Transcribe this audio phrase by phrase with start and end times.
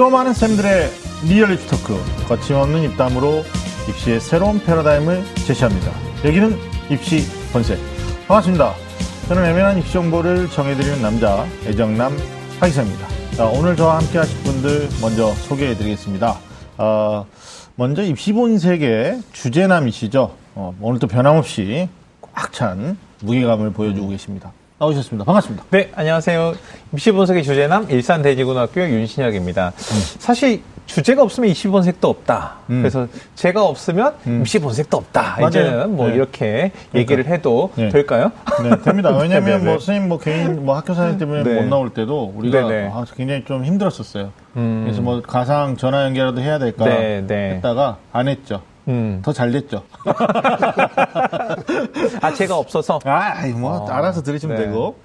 [0.00, 0.90] 좀 아는 쌤들의
[1.28, 1.94] 리얼리티 talk
[2.26, 3.44] 거침없는 입담으로
[3.86, 5.92] 입시의 새로운 패러다임을 제시합니다.
[6.24, 6.56] 여기는
[6.88, 7.78] 입시 본색
[8.26, 8.72] 반갑습니다.
[9.28, 12.16] 저는 애매한 입시 정보를 정해드리는 남자 애정남
[12.60, 13.08] 하기사입니다.
[13.36, 16.38] 자, 오늘 저와 함께 하실 분들 먼저 소개해드리겠습니다.
[16.78, 17.26] 어,
[17.74, 20.34] 먼저 입시 본색의 주제남이시죠.
[20.54, 21.90] 어, 오늘도 변함없이
[22.34, 24.50] 꽉 찬 무게감을 보여주고 계십니다.
[24.80, 25.26] 나오셨습니다.
[25.26, 25.64] 반갑습니다.
[25.70, 26.54] 네, 안녕하세요.
[26.94, 29.74] 입시 분석의 주제남 일산 대지고등학교 윤신혁입니다.
[29.76, 32.56] 사실 주제가 없으면 입시 본색도 없다.
[32.70, 32.80] 음.
[32.80, 35.36] 그래서 제가 없으면 입시 본색도 없다.
[35.38, 35.48] 맞아요.
[35.48, 36.14] 이제는 뭐 네.
[36.14, 37.90] 이렇게 얘기를 해도 네.
[37.90, 38.32] 될까요?
[38.62, 39.10] 네, 됩니다.
[39.20, 39.70] 왜냐면 네, 네, 뭐 네.
[39.72, 41.60] 선생님 뭐 개인 뭐 학교 사진 때문에 네.
[41.60, 42.90] 못 나올 때도 우리가 네, 네.
[42.90, 44.32] 아, 굉장히 좀 힘들었었어요.
[44.56, 44.84] 음.
[44.84, 47.56] 그래서 뭐 가상 전화 연결이라도 해야 될까 네, 네.
[47.56, 48.62] 했다가 안 했죠.
[48.88, 49.20] 음.
[49.24, 49.84] 더잘 됐죠.
[52.20, 53.00] 아, 제가 없어서.
[53.04, 54.66] 아, 뭐 어, 알아서 들으시면 네.
[54.66, 54.96] 되고.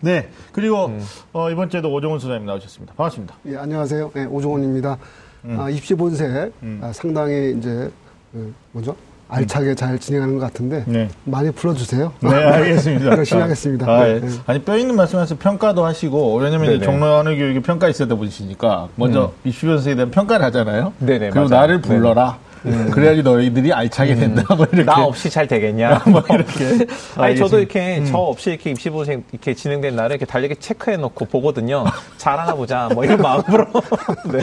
[0.00, 1.00] 네, 그리고 음.
[1.32, 2.94] 어, 이번 주에도 오정훈 소장님 나오셨습니다.
[2.96, 3.36] 반갑습니다.
[3.46, 4.10] 예, 안녕하세요.
[4.16, 4.98] 예, 오종원입니다.
[5.44, 5.60] 음.
[5.60, 7.90] 아, 입시 본색 아, 상당히 이제
[8.32, 8.96] 그 뭐죠?
[9.32, 11.08] 알차게 잘 진행하는 것 같은데 네.
[11.24, 12.12] 많이 불러주세요.
[12.20, 13.16] 네, 알겠습니다.
[13.16, 13.90] 열심히 하겠습니다.
[13.90, 14.20] 아, 네, 예.
[14.20, 14.28] 네.
[14.46, 16.84] 아니, 뼈 있는 말씀하셔서 평가도 하시고, 왜냐면 이제 네네.
[16.84, 20.92] 종로 언어 교육에 평가 있었다 보시니까, 먼저 입시 변수에 대한 평가를 하잖아요.
[20.98, 21.60] 네네, 그리고 맞아요.
[21.60, 22.38] 나를 불러라.
[22.62, 24.54] 그래야지 너희들이 알차게 된다.
[24.54, 24.84] 뭐 이렇게.
[24.84, 26.02] 나 없이 잘 되겠냐?
[26.06, 26.86] 뭐 이렇게.
[27.16, 27.56] 아니 저도 알겠습니다.
[27.56, 27.60] 음.
[27.60, 31.84] 이렇게 저 없이 이렇게 입시본색 이렇게 진행된 날에 이렇게 달력에 체크해 놓고 보거든요.
[32.18, 32.88] 잘하나 보자.
[32.92, 33.66] 뭐 이런 마음으로.
[34.32, 34.40] 네.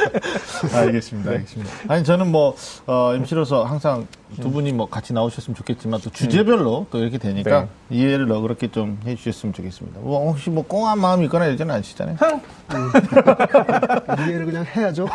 [0.77, 1.31] 알겠습니다.
[1.31, 1.71] 알겠습니다.
[1.87, 2.55] 아니, 저는 뭐,
[2.87, 4.05] 어, MC로서 항상
[4.37, 9.53] 두 분이 뭐 같이 나오셨으면 좋겠지만 또 주제별로 또 이렇게 되니까 이해를 너그럽게 좀 해주셨으면
[9.53, 9.99] 좋겠습니다.
[10.01, 12.17] 뭐, 혹시 뭐 꽁한 마음이 있거나 이러지는 않으시잖아요.
[14.19, 15.07] 이해를 그냥 해야죠.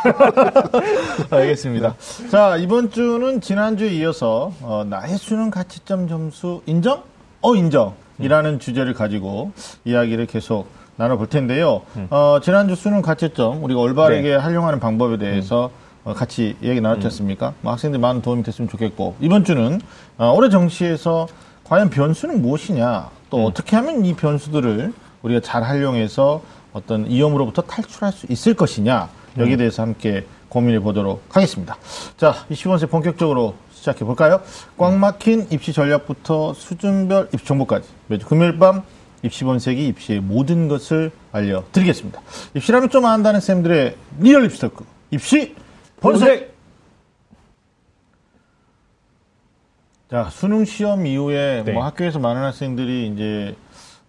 [1.30, 1.94] 알겠습니다.
[2.30, 7.02] 자, 이번 주는 지난주에 이어서, 어, 나의 수능 가치점 점수 인정?
[7.40, 7.94] 어, 인정.
[8.18, 9.50] 이라는 주제를 가지고
[9.84, 11.82] 이야기를 계속 나눠볼 텐데요.
[12.10, 15.70] 어, 지난주 수능 가치점, 우리가 올바르게 활용하는 방법에 대해서 어,
[16.12, 17.54] 같이 이야기 나눴지 않습니까?
[17.62, 19.80] 뭐 학생들 많은 도움이 됐으면 좋겠고, 이번 주는
[20.18, 21.28] 어, 올해 정시에서
[21.64, 24.92] 과연 변수는 무엇이냐, 또 어떻게 하면 이 변수들을
[25.22, 26.42] 우리가 잘 활용해서
[26.72, 29.08] 어떤 위험으로부터 탈출할 수 있을 것이냐,
[29.38, 31.76] 여기에 대해서 함께 고민해 보도록 하겠습니다.
[32.16, 34.40] 자, 20번째 본격적으로 시작해 볼까요?
[34.78, 38.82] 꽉 막힌 입시 전략부터 수준별 입시 정보까지 매주 금요일 밤
[39.22, 42.20] 입시 본색이 입시의 모든 것을 알려드리겠습니다.
[42.54, 44.84] 입시라면 좀 안다는 쌤들의 real 입시 talk.
[45.10, 45.54] 입시
[46.04, 46.52] 본색!
[50.10, 51.72] 자, 수능 시험 이후에 네.
[51.72, 53.56] 뭐 학교에서 많은 학생들이 이제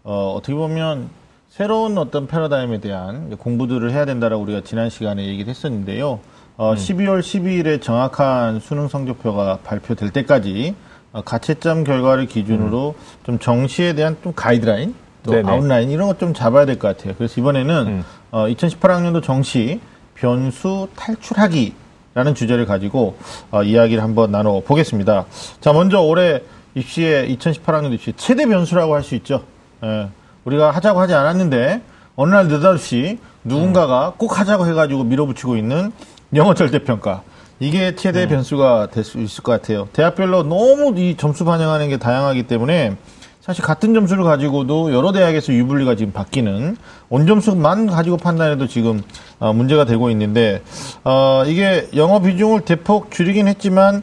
[0.04, 1.10] 어, 어떻게 보면
[1.50, 6.20] 새로운 어떤 패러다임에 대한 공부들을 해야 된다라고 우리가 지난 시간에 얘기를 했었는데요.
[6.58, 6.76] 어, 음.
[6.76, 10.76] 12월 12일에 정확한 수능 성적표가 발표될 때까지
[11.14, 15.36] 어, 가채점 결과를 기준으로 좀 정시에 대한 좀 가이드라인, 또 음.
[15.38, 15.50] 네네.
[15.50, 17.16] 아웃라인 이런 것 좀 잡아야 될 것 같아요.
[17.18, 18.04] 그래서 이번에는 음.
[18.32, 19.80] 어, 2018학년도 정시
[20.14, 21.74] 변수 탈출하기
[22.16, 23.18] 라는 주제를 가지고
[23.52, 25.26] 어, 이야기를 한번 나눠 보겠습니다.
[25.60, 26.42] 자, 먼저 올해
[26.74, 29.44] 입시의 2018학년 입시 최대 변수라고 할 수 있죠.
[29.84, 30.08] 예,
[30.46, 31.82] 우리가 하자고 하지 않았는데
[32.16, 35.92] 어느 날 느닷없이 누군가가 꼭 하자고 해가지고 밀어붙이고 있는
[36.34, 37.22] 영어 절대평가.
[37.60, 39.90] 이게 최대 변수가 될 수 있을 것 같아요.
[39.92, 42.96] 대학별로 너무 이 점수 반영하는 게 다양하기 때문에
[43.46, 46.78] 사실 같은 점수를 가지고도 여러 대학에서 유불리가 지금 바뀌는
[47.10, 49.04] 온점수만 가지고 판단해도 지금
[49.40, 50.64] 어, 문제가 되고 있는데
[51.04, 54.02] 어, 이게 영어 비중을 대폭 줄이긴 했지만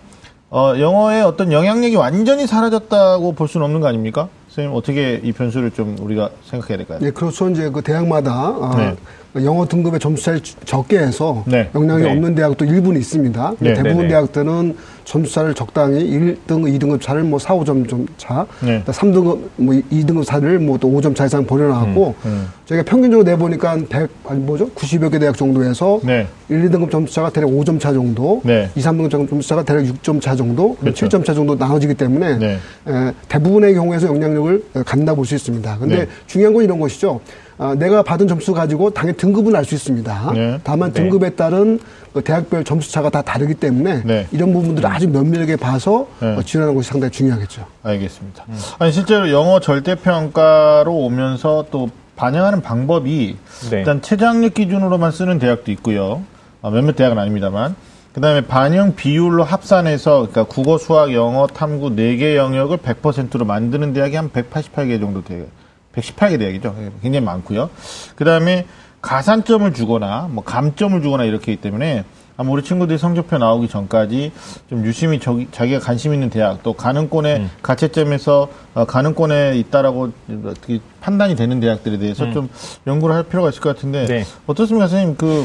[0.49, 4.29] 어, 영어의 어떤 영향력이 완전히 사라졌다고 볼 수는 없는 거 아닙니까?
[4.47, 7.01] 선생님 어떻게 이 변수를 좀 우리가 생각해야 될까요?
[7.03, 7.51] 예, 그렇죠.
[7.51, 8.95] 이제 그 대학마다 어, 네.
[9.37, 11.71] 영어 등급의 점수 차를 주- 적게 해서 네.
[11.75, 12.11] 영향이 네.
[12.11, 13.55] 없는 대학도 일부는 있습니다.
[13.61, 14.09] 네, 대부분 네, 네.
[14.09, 18.83] 대학들은 점수 차를 적당히 1등급, 2등급 차를 뭐 4, 5점 좀 차, 네.
[18.85, 22.47] 3등급, 뭐 2등급 차를 뭐 또 5점 차 이상 벌여놨고 음.
[22.67, 24.69] 저희가 평균적으로 내보니까 한 100, 아니 뭐죠?
[24.71, 26.27] 90여 개 대학 정도에서 네.
[26.51, 28.69] 1, 2등급 점수 차가 대략 5점 차 정도, 네.
[28.75, 31.09] 2, 3등급 점수 차가 대략 6점 차 정도, 그렇죠.
[31.09, 32.59] 7점 차 정도 나눠지기 때문에 네.
[32.87, 35.79] 에, 대부분의 경우에서 영향력을 에, 갖는다 볼 수 있습니다.
[35.79, 36.07] 근데 네.
[36.27, 37.21] 중요한 건 이런 것이죠.
[37.63, 40.33] 아, 내가 받은 점수 가지고 당연히 등급은 알 수 있습니다.
[40.35, 40.59] 네.
[40.65, 41.01] 다만 네.
[41.01, 41.79] 등급에 따른
[42.13, 44.27] 그 대학별 점수 차가 다 다르기 때문에 네.
[44.33, 46.35] 이런 부분들을 아주 면밀하게 봐서 네.
[46.35, 47.65] 어, 지원하는 것이 상당히 중요하겠죠.
[47.85, 48.45] 알겠습니다.
[48.81, 53.37] 아니 실제로 영어 절대평가로 오면서 또 반영하는 방법이
[53.71, 53.79] 네.
[53.79, 56.23] 일단 최저학력 기준으로만 쓰는 대학도 있고요.
[56.63, 57.77] 아, 몇몇 대학은 아닙니다만.
[58.13, 64.17] 그다음에 반영 비율로 합산해서 그러니까 국어, 수학, 영어, 탐구 네 개 영역을 100%로 만드는 대학이
[64.17, 65.45] 한 188개 정도 돼요.
[65.95, 66.75] 118개 대학이죠.
[67.03, 67.71] 굉장히 많고요.
[68.17, 68.67] 그 다음에
[69.01, 72.05] 가산점을 주거나 뭐 감점을 주거나 이렇게 있기 때문에
[72.37, 74.33] 아마 우리 친구들이 성적표 나오기 전까지
[74.71, 80.11] 좀 유심히 저기, 자기가 관심 있는 대학 또 가능권의 가채점에서 어, 가능권에 있다라고
[80.47, 82.49] 어떻게 판단이 되는 대학들에 대해서 좀
[82.87, 84.25] 연구를 할 필요가 있을 것 같은데 네.
[84.47, 85.17] 어떻습니까, 선생님?
[85.17, 85.45] 그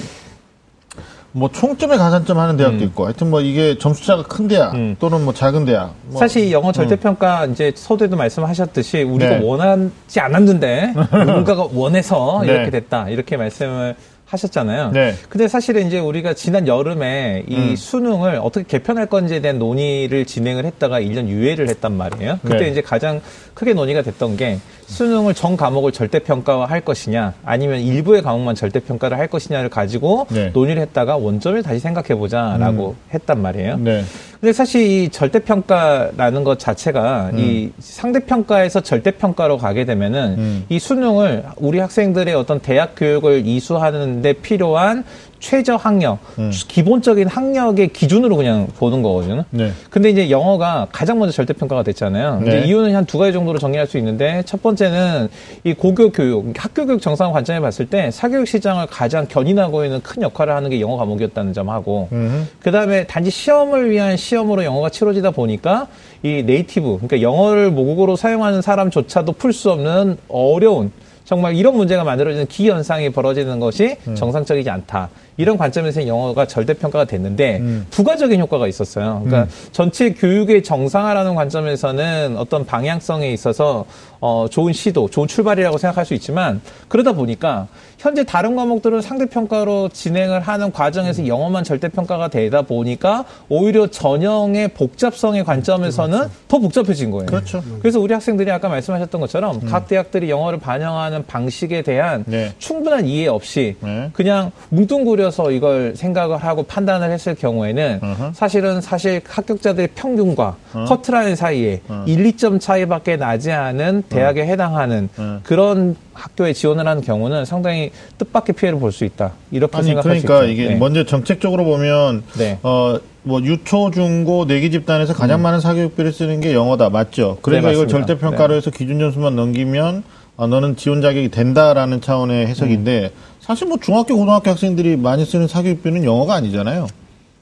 [1.31, 4.95] 뭐 총점에 가산점 하는 대학도 있고 하여튼 뭐 이게 점수차가 큰 대학 음.
[5.00, 9.45] 또는 뭐 작은 대학 뭐 사실 이 영어 절대평가 이제 서두에도 말씀하셨듯이 우리가 네.
[9.45, 10.94] 원하지 않았는데
[11.25, 12.53] 누군가가 원해서 네.
[12.53, 13.95] 이렇게 됐다 이렇게 말씀을
[14.27, 14.91] 하셨잖아요.
[14.91, 15.15] 네.
[15.29, 17.75] 근데 사실은 이제 우리가 지난 여름에 이 음.
[17.75, 22.39] 수능을 어떻게 개편할 건지에 대한 논의를 진행을 했다가 1년 유예를 했단 말이에요.
[22.44, 22.69] 그때 네.
[22.69, 23.21] 이제 가장
[23.53, 29.18] 크게 논의가 됐던 게 수능을 전 과목을 절대 평가할 것이냐 아니면 일부의 과목만 절대 평가를
[29.18, 30.50] 할 것이냐를 가지고 네.
[30.54, 33.78] 논의를 했다가 원점을 다시 생각해 보자라고 했단 말이에요.
[33.78, 34.04] 네.
[34.39, 40.66] 근데 사실 이 절대평가라는 것 자체가 이 상대평가에서 절대평가로 가게 되면은 음.
[40.69, 45.04] 이 수능을 우리 학생들의 어떤 대학 교육을 이수하는데 필요한
[45.39, 46.51] 최저 학력, 음.
[46.51, 49.45] 기본적인 학력의 기준으로 그냥 보는 거거든요.
[49.51, 49.72] 네.
[49.92, 52.42] 근데 이제 영어가 가장 먼저 절대평가가 됐잖아요.
[52.44, 52.63] 네.
[52.66, 55.30] 이유는 한 두 가지 정도로 정리할 수 있는데 첫 번째는
[55.63, 60.24] 이 고교 교육, 학교 교육 정상 관점에 봤을 때 사교육 시장을 가장 견인하고 있는 큰
[60.24, 62.50] 역할을 하는 게 영어 과목이었다는 점하고 음.
[62.60, 65.88] 그 다음에 단지 시험을 위한 시 험으로 영어가 치러지다 보니까
[66.24, 70.91] 이 native, 그러니까 영어를 모국어로 사용하는 사람조차도 풀 수 없는 어려운
[71.27, 75.09] 정말 이런 문제가 만들어지는 기현상이 벌어지는 것이 정상적이지 않다.
[75.35, 77.85] 이런 관점에서 영어가 절대평가가 됐는데 음.
[77.91, 79.24] 부가적인 효과가 있었어요.
[79.25, 83.83] 그러니까 전체 교육의 정상화라는 관점에서는 어떤 방향성에 있어서
[84.21, 90.41] 어, 좋은 시도, 좋은 출발이라고 생각할 수 있지만 그러다 보니까 현재 다른 과목들은 상대평가로 진행을
[90.41, 97.25] 하는 과정에서 영어만 절대평가가 되다 보니까 오히려 전형의 복잡성의 관점에서는 더 복잡해진 거예요.
[97.25, 97.63] 그렇죠.
[97.79, 102.53] 그래서 우리 학생들이 아까 말씀하셨던 것처럼 각 대학들이 영어를 반영하는 방식에 대한 네.
[102.59, 104.09] 충분한 이해 없이 네.
[104.13, 108.33] 그냥 뭉뚱그려서 이걸 생각을 하고 판단을 했을 경우에는 어허.
[108.33, 110.85] 사실은 사실 합격자들의 평균과 어.
[110.88, 112.03] 커트라인 사이에 어.
[112.07, 115.39] 1, 2점 차이밖에 나지 않은 대학에 해당하는 어.
[115.43, 119.33] 그런 학교에 지원을 하는 경우는 상당히 뜻밖의 피해를 볼 수 있다.
[119.51, 120.51] 이렇게 아니 생각할 그러니까 수.
[120.51, 120.75] 이게 네.
[120.75, 122.59] 먼저 정책적으로 보면 네.
[122.63, 122.97] 어
[123.27, 127.37] 뭐 유초 중고 내기 집단에서 가장 많은 사교육비를 쓰는 게 영어다 맞죠?
[127.41, 128.07] 그러니까 네, 이걸 맞습니다.
[128.07, 130.03] 절대 평가로 해서 기준 점수만 넘기면
[130.37, 133.11] 어, 너는 지원 자격이 된다라는 차원의 해석인데
[133.41, 136.87] 사실 뭐 중학교 고등학교 학생들이 많이 쓰는 사교육비는 영어가 아니잖아요.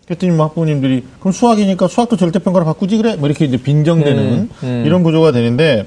[0.08, 3.16] 그랬더니 뭐 학부모님들이 그럼 수학이니까 수학도 절대 평가로 바꾸지 그래?
[3.16, 4.84] 뭐 이렇게 이제 빈정되는 음, 음.
[4.88, 5.86] 이런 구조가 되는데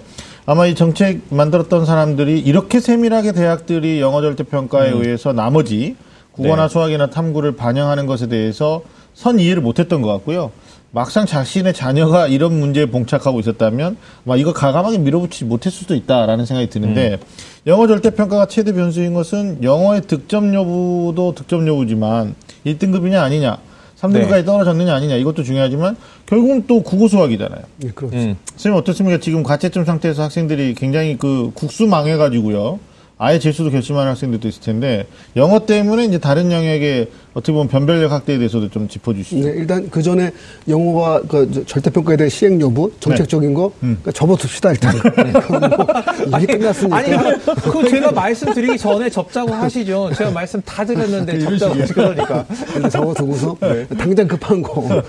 [0.50, 5.95] 아마 이 정책 만들었던 사람들이 이렇게 세밀하게 대학들이 영어 절대 평가에 의해서 나머지
[6.33, 6.69] 국어나 음.
[6.69, 6.73] 네.
[6.73, 8.81] 수학이나 탐구를 반영하는 것에 대해서
[9.12, 10.50] 선 이해를 못했던 것 같고요.
[10.91, 16.71] 막상 자신의 자녀가 이런 문제에 봉착하고 있었다면 막 이거 가감하게 밀어붙이지 못했을 수도 있다라는 생각이
[16.71, 17.27] 드는데 음.
[17.67, 22.35] 영어 절대 평가가 최대 변수인 것은 영어의 득점 여부도 득점 여부지만
[22.65, 23.59] 1등급이냐 아니냐,
[24.00, 24.45] 3등급까지 네.
[24.47, 25.97] 떨어졌느냐 아니냐 이것도 중요하지만
[26.29, 27.63] 결국은 또 국어 수학이잖아요.
[27.85, 28.15] 예, 그렇죠.
[28.15, 28.37] 음.
[28.51, 29.19] 선생님 어떻습니까?
[29.19, 32.79] 지금 과채점 상태에서 학생들이 굉장히 그 국수 망해가지고요.
[33.20, 38.38] 아예 재수도 결심하는 학생들도 있을 텐데 영어 때문에 이제 다른 영역에 어떻게 보면 변별력 확대에
[38.38, 39.47] 대해서도 좀 짚어주시죠.
[39.49, 40.31] 네, 일단 그 전에
[40.69, 43.99] 영어가 그 저- 절대평가에 대한 시행 여부, 정책적인 거, 음.
[44.03, 44.93] 그러니까 접어둡시다 일단.
[45.43, 45.70] 그건
[46.31, 46.97] 뭐 일이 끝났으니까.
[46.97, 47.11] 아니,
[47.70, 50.11] 그 제가 말씀드리기 전에 접자고 하시죠.
[50.17, 52.44] 제가 말씀 다 드렸는데 접자고 그러니까.
[52.75, 53.56] 일단 적어두고서
[53.99, 55.03] 당장 급한 거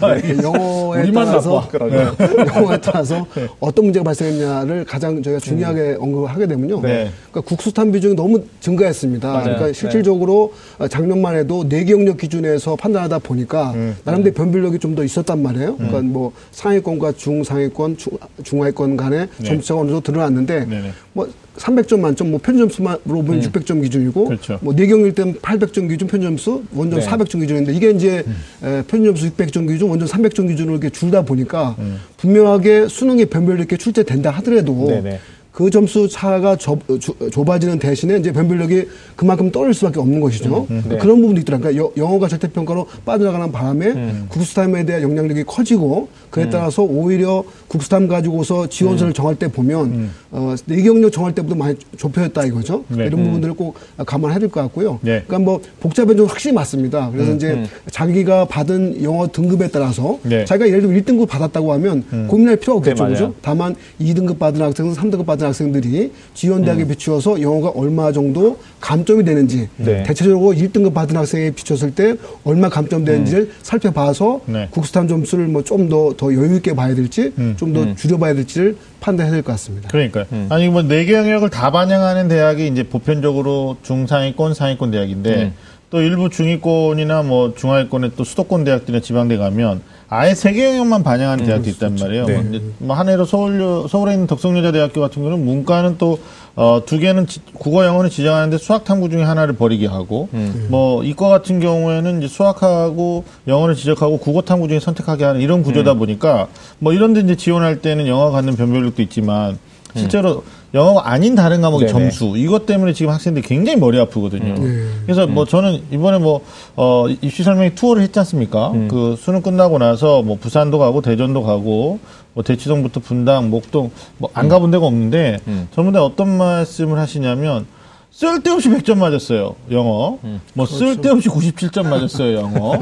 [0.43, 2.55] 영어에 우리만 따라서 나빠.
[2.55, 3.25] 영어에 따라서
[3.59, 6.81] 어떤 문제가 발생했냐를 가장 저희가 중요하게 언급을 하게 되면요.
[6.81, 7.09] 네.
[7.31, 9.27] 그러니까 국수탄 비 중이 너무 증가했습니다.
[9.27, 9.43] 맞아요.
[9.43, 9.73] 그러니까 네.
[9.73, 10.53] 실질적으로
[10.89, 13.95] 작년만 해도 네 내기억력 기준에서 판단하다 보니까 음.
[14.03, 15.75] 나름대로 변별력이 좀 더 있었단 말이에요.
[15.75, 19.45] 그러니까 뭐 상위권과 중상위권, 중, 중하위권 간의 네.
[19.45, 20.91] 점수차가 어느 정도 드러났는데 네네.
[21.13, 24.57] 뭐 300점 만점, 뭐 편점 점수만으로 보면 600점 기준이고, 그렇죠.
[24.61, 27.05] 뭐 내경일 때는 800점 기준 편점 점수, 원점 네.
[27.05, 28.25] 400점 기준인데 이게 이제
[28.63, 31.75] 에, 편점 점수 600점 기준, 원점 300점 기준으로 이렇게 줄다 보니까
[32.17, 35.19] 분명하게 수능에 변별력 있게 출제된다 하더라도 네네.
[35.59, 38.87] 그 점수 차가 좁, 주- 좁아지는 대신에 이제 변별력이
[39.17, 40.65] 그만큼 떨어질 수밖에 없는 것이죠.
[40.69, 40.97] 네.
[40.97, 41.91] 그런 부분도 있더라고요.
[41.97, 49.35] 영어가 절대평가로 빠져나가는 바람에 국수탐에 대한 영향력이 커지고 그에 따라서 오히려 국수탐 가지고서 지원서를 정할
[49.35, 52.85] 때 보면 어, 내경력 정할 때보다 많이 좁혀졌다 이거죠.
[52.87, 53.07] 네.
[53.07, 53.75] 이런 부분들을 꼭
[54.05, 54.99] 감안해야 될 것 같고요.
[55.01, 55.23] 네.
[55.27, 57.11] 그러니까 뭐 복잡한 점 확실히 맞습니다.
[57.11, 60.45] 그래서 이제 자기가 받은 영어 등급에 따라서 네.
[60.45, 62.95] 자기가 예를 들어 1등급 받았다고 하면 고민할 필요가 없겠죠.
[62.95, 63.13] 네, 맞아요.
[63.27, 63.33] 그죠?
[63.41, 69.67] 다만 2등급 받은 학생은 3등급 받은 학생들이 지원 대학에 비추어서 영어가 얼마 정도 감점이 되는지
[69.77, 70.03] 네.
[70.03, 74.67] 대체적으로 1등급 받은 학생에 비췄을 때 얼마 감점되는지를 살펴봐서 네.
[74.71, 77.55] 국수탐 점수를 뭐 좀 더 더 여유 있게 봐야 될지 음.
[77.57, 79.89] 좀더 줄여봐야 될지를 판단해야 될 것 같습니다.
[79.89, 80.25] 그러니까요.
[80.49, 85.53] 아니 뭐 네 개 영역을 다 반영하는 대학이 이제 보편적으로 중상위권, 상위권 대학인데 음.
[85.89, 91.69] 또 일부 중위권이나 뭐 중하위권의 또 수도권 대학들이나 지방대 가면 아예 세계 영역만 반영하는 대학도
[91.71, 92.25] 있단 말이에요.
[92.25, 92.33] 네.
[92.37, 96.19] 뭐 이제 뭐 한 해로 서울 서울에 있는 덕성여자대학교 같은 경우는 문과는 또
[96.55, 100.29] 어, 두 개는 지- 국어 영어는 지정하는데 수학 탐구 중에 하나를 버리게 하고
[100.69, 105.93] 뭐 이과 같은 경우에는 이제 수학하고 영어를 지적하고 국어 탐구 중에 선택하게 하는 이런 구조다
[105.95, 106.47] 보니까
[106.79, 109.57] 뭐 이런 데 이제 지원할 때는 영어 갖는 변별력도 있지만
[109.95, 111.99] 실제로 영어가 아닌 다른 과목의 네네.
[112.11, 114.53] 점수 이것 때문에 지금 학생들이 굉장히 머리 아프거든요.
[114.53, 114.87] 네.
[115.03, 116.41] 그래서 뭐 저는 이번에 뭐
[116.75, 118.71] 어, 입시 설명회 투어를 했지 않습니까?
[118.89, 121.99] 그 수능 끝나고 나서 뭐 부산도 가고 대전도 가고
[122.33, 125.39] 뭐 대치동부터 분당, 목동 뭐 안 가본 데가 없는데
[125.73, 127.65] 전부 다 어떤 말씀을 하시냐면
[128.11, 129.55] 쓸데없이 100점 맞았어요.
[129.71, 130.17] 영어.
[130.53, 132.37] 뭐 쓸데없이 97점 맞았어요.
[132.37, 132.73] 영어.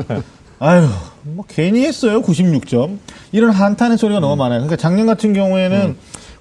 [0.59, 0.87] 아유,
[1.23, 2.21] 뭐 괜히 했어요.
[2.21, 2.97] 96점.
[3.31, 4.59] 이런 한탄의 소리가 너무 많아요.
[4.61, 5.95] 그러니까 작년 같은 경우에는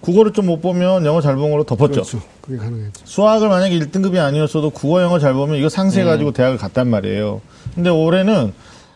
[0.06, 1.88] 국어를 좀 못 보면 영어 잘 본 걸로 덮었죠.
[1.92, 2.20] 그렇죠.
[2.40, 3.02] 그게 가능했죠.
[3.04, 7.40] 수학을 만약에 1등급이 아니었어도 국어 영어 잘 보면 이거 상쇄해가지고 대학을 갔단 말이에요.
[7.74, 8.52] 근데 올해는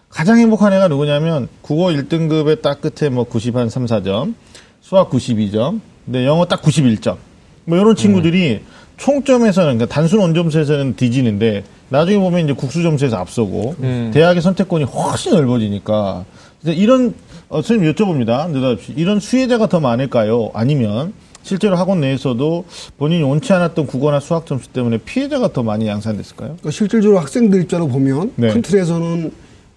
[0.09, 4.35] 가장 행복한 애가 누구냐면 국어 1등급의 딱 끝에 뭐 90 한 3, 4점,
[4.81, 7.17] 수학 92점, 근데 영어 딱 91점.
[7.65, 8.61] 뭐 이런 친구들이
[8.97, 13.75] 총점에서는 그러니까 단순 원점수에서는 뒤지는데 나중에 보면 이제 국수 점수에서 앞서고
[14.13, 16.25] 대학의 선택권이 훨씬 넓어지니까
[16.65, 17.15] 이런
[17.51, 18.49] 어, 선생님 여쭤봅니다.
[18.49, 20.51] 느닷없이 이런 수혜자가 더 많을까요?
[20.55, 22.65] 아니면 실제로 학원 내에서도
[22.97, 26.51] 본인이 원치 않았던 국어나 수학 점수 때문에 피해자가 더 많이 양산됐을까요?
[26.51, 28.53] 그러니까 실질적으로 학생들 입장으로 보면 네.
[28.53, 29.33] 큰 틀에서는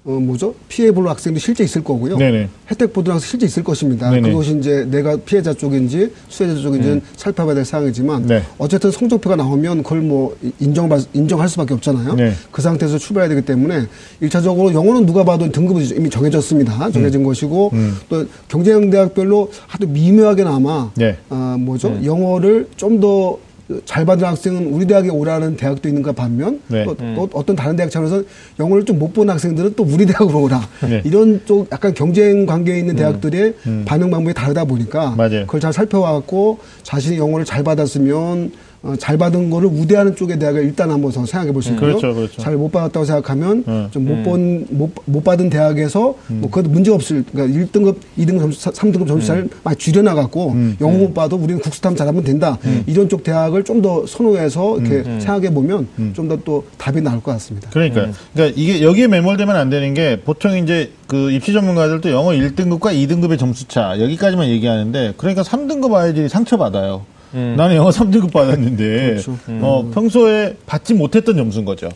[0.06, 2.18] 어 뭐죠 피해 볼 학생도 실제 있을 거고요.
[2.18, 2.50] 네네.
[2.70, 4.10] 혜택 학생 실제 있을 것입니다.
[4.10, 4.30] 네네.
[4.30, 8.44] 그것이 이제 내가 피해자 쪽인지 수혜자 쪽인지는 살펴봐야 될 사항이지만 네.
[8.58, 12.16] 어쨌든 성적표가 나오면 그걸 뭐 인정 인정할 수밖에 없잖아요.
[12.16, 12.34] 네.
[12.52, 13.88] 그 상태에서 출발해야 되기 때문에
[14.20, 16.92] 일차적으로 영어는 누가 봐도 등급이 이미 정해졌습니다.
[16.92, 17.26] 정해진 음.
[17.26, 17.72] 것이고
[18.10, 21.18] 또 경쟁 대학별로 아주 미묘하게나마 네.
[21.30, 23.38] 아 뭐죠 영어를 좀더
[23.86, 26.84] 잘 받은 학생은 우리 대학에 오라는 대학도 있는가 반면 네.
[26.84, 28.22] 또, 또 어떤 다른 대학 차원에서
[28.60, 31.02] 영어를 좀 못 본 학생들은 또 우리 대학으로 오라 네.
[31.06, 33.54] 이런 쪽 약간 경쟁 관계에 있는 대학들의
[33.86, 35.18] 반응 방법이 다르다 보니까 음.
[35.18, 35.42] 맞아요.
[35.46, 38.52] 그걸 잘 살펴와갖고 자신이 영어를 잘 받았으면
[38.84, 41.96] 어, 잘 받은 거를 우대하는 쪽의 대학을 일단 한번 더 생각해 볼 수 있고요.
[41.98, 42.42] 그렇죠, 그렇죠.
[42.42, 43.88] 잘 못 받았다고 생각하면 음.
[43.92, 49.08] 좀못 본, 못, 못 받은 대학에서 뭐 그것도 문제 없을, 그러니까 1등급, 2등급 점수, 3등급
[49.08, 50.76] 점수 잘 많이 줄여 나갔고 음.
[50.82, 52.60] 영어 못 봐도 우리는 국수탐 잘하면 된다.
[52.86, 55.20] 이런 쪽 대학을 좀 더 선호해서 이렇게 음.
[55.20, 57.70] 생각해 보면 좀 더 또 답이 나올 것 같습니다.
[57.70, 58.12] 그러니까요.
[58.34, 63.40] 그러니까 이게 여기에 매몰되면 안 되는 게 보통 이제 그 입시 전문가들도 영어 1등급과 2등급의
[63.40, 67.06] 점수 차 여기까지만 얘기하는데 그러니까 3등급 아이들이 상처받아요.
[67.34, 69.18] 나는 영어 3등급 받았는데
[69.64, 71.90] 어, 평소에 받지 못했던 점수인 거죠.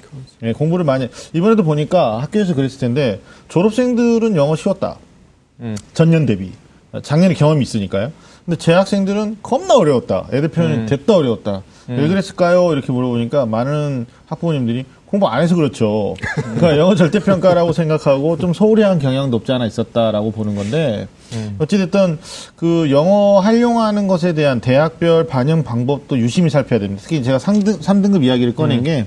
[0.44, 4.98] 예, 공부를 많이 이번에도 보니까 학교에서 그랬을 텐데 졸업생들은 영어 쉬웠다.
[5.94, 6.52] 전년 대비
[7.02, 8.12] 작년에 경험이 있으니까요.
[8.46, 10.28] 근데 재학생들은 겁나 어려웠다.
[10.32, 11.64] 애들 표현이 됐다 어려웠다.
[11.90, 12.72] 왜 그랬을까요?
[12.74, 16.16] 이렇게 물어보니까 많은 학부모님들이 공부 안 해서 그렇죠.
[16.36, 21.08] 그러니까 영어 절대평가라고 생각하고 좀 소홀히 한 경향도 없지 않아 있었다라고 보는 건데
[21.60, 22.20] 어찌됐든
[22.56, 27.02] 그 영어 활용하는 것에 대한 대학별 반영 방법도 유심히 살펴야 됩니다.
[27.04, 29.06] 특히 제가 3등, 3등급 이야기를 꺼낸 게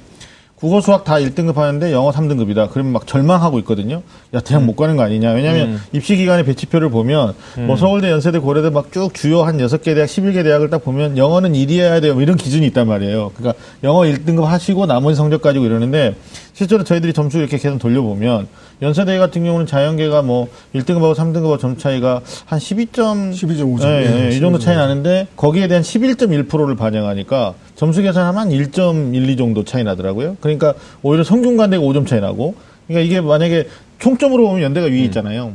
[0.61, 2.69] 국어 수학 다 1등급 하는데 영어 3등급이다.
[2.71, 4.02] 그러면 막 절망하고 있거든요.
[4.35, 5.33] 야, 대학 못 가는 거 아니냐.
[5.33, 7.35] 왜냐하면 입시 기간의 배치표를 보면
[7.67, 11.55] 뭐 서울대, 연세대, 고려대 막 쭉 주요 한 6개 대학, 11개 대학을 딱 보면 영어는
[11.55, 12.12] 1위해야 돼요.
[12.12, 13.33] 뭐 이런 기준이 있단 말이에요.
[13.37, 16.14] 그러니까 영어 1등급 하시고 나머지 성적 가지고 이러는데
[16.52, 18.47] 실제로 저희들이 점수 이렇게 계속 돌려보면
[18.82, 23.84] 연세대 같은 경우는 자연계가 뭐 1등급하고 3등급하고 점 차이가 한 12점 12.5점.
[23.84, 24.62] 예, 예, 네, 이 정도 12.5.
[24.62, 30.37] 차이 나는데 거기에 대한 11.1%를 반영하니까 점수 계산하면 한 1.12 정도 차이 나더라고요.
[30.40, 32.54] 그러니까 오히려 성균관대가 5점 차이 나고
[32.88, 33.68] 그러니까 이게 만약에
[33.99, 35.52] 총점으로 보면 연대가 위에 있잖아요.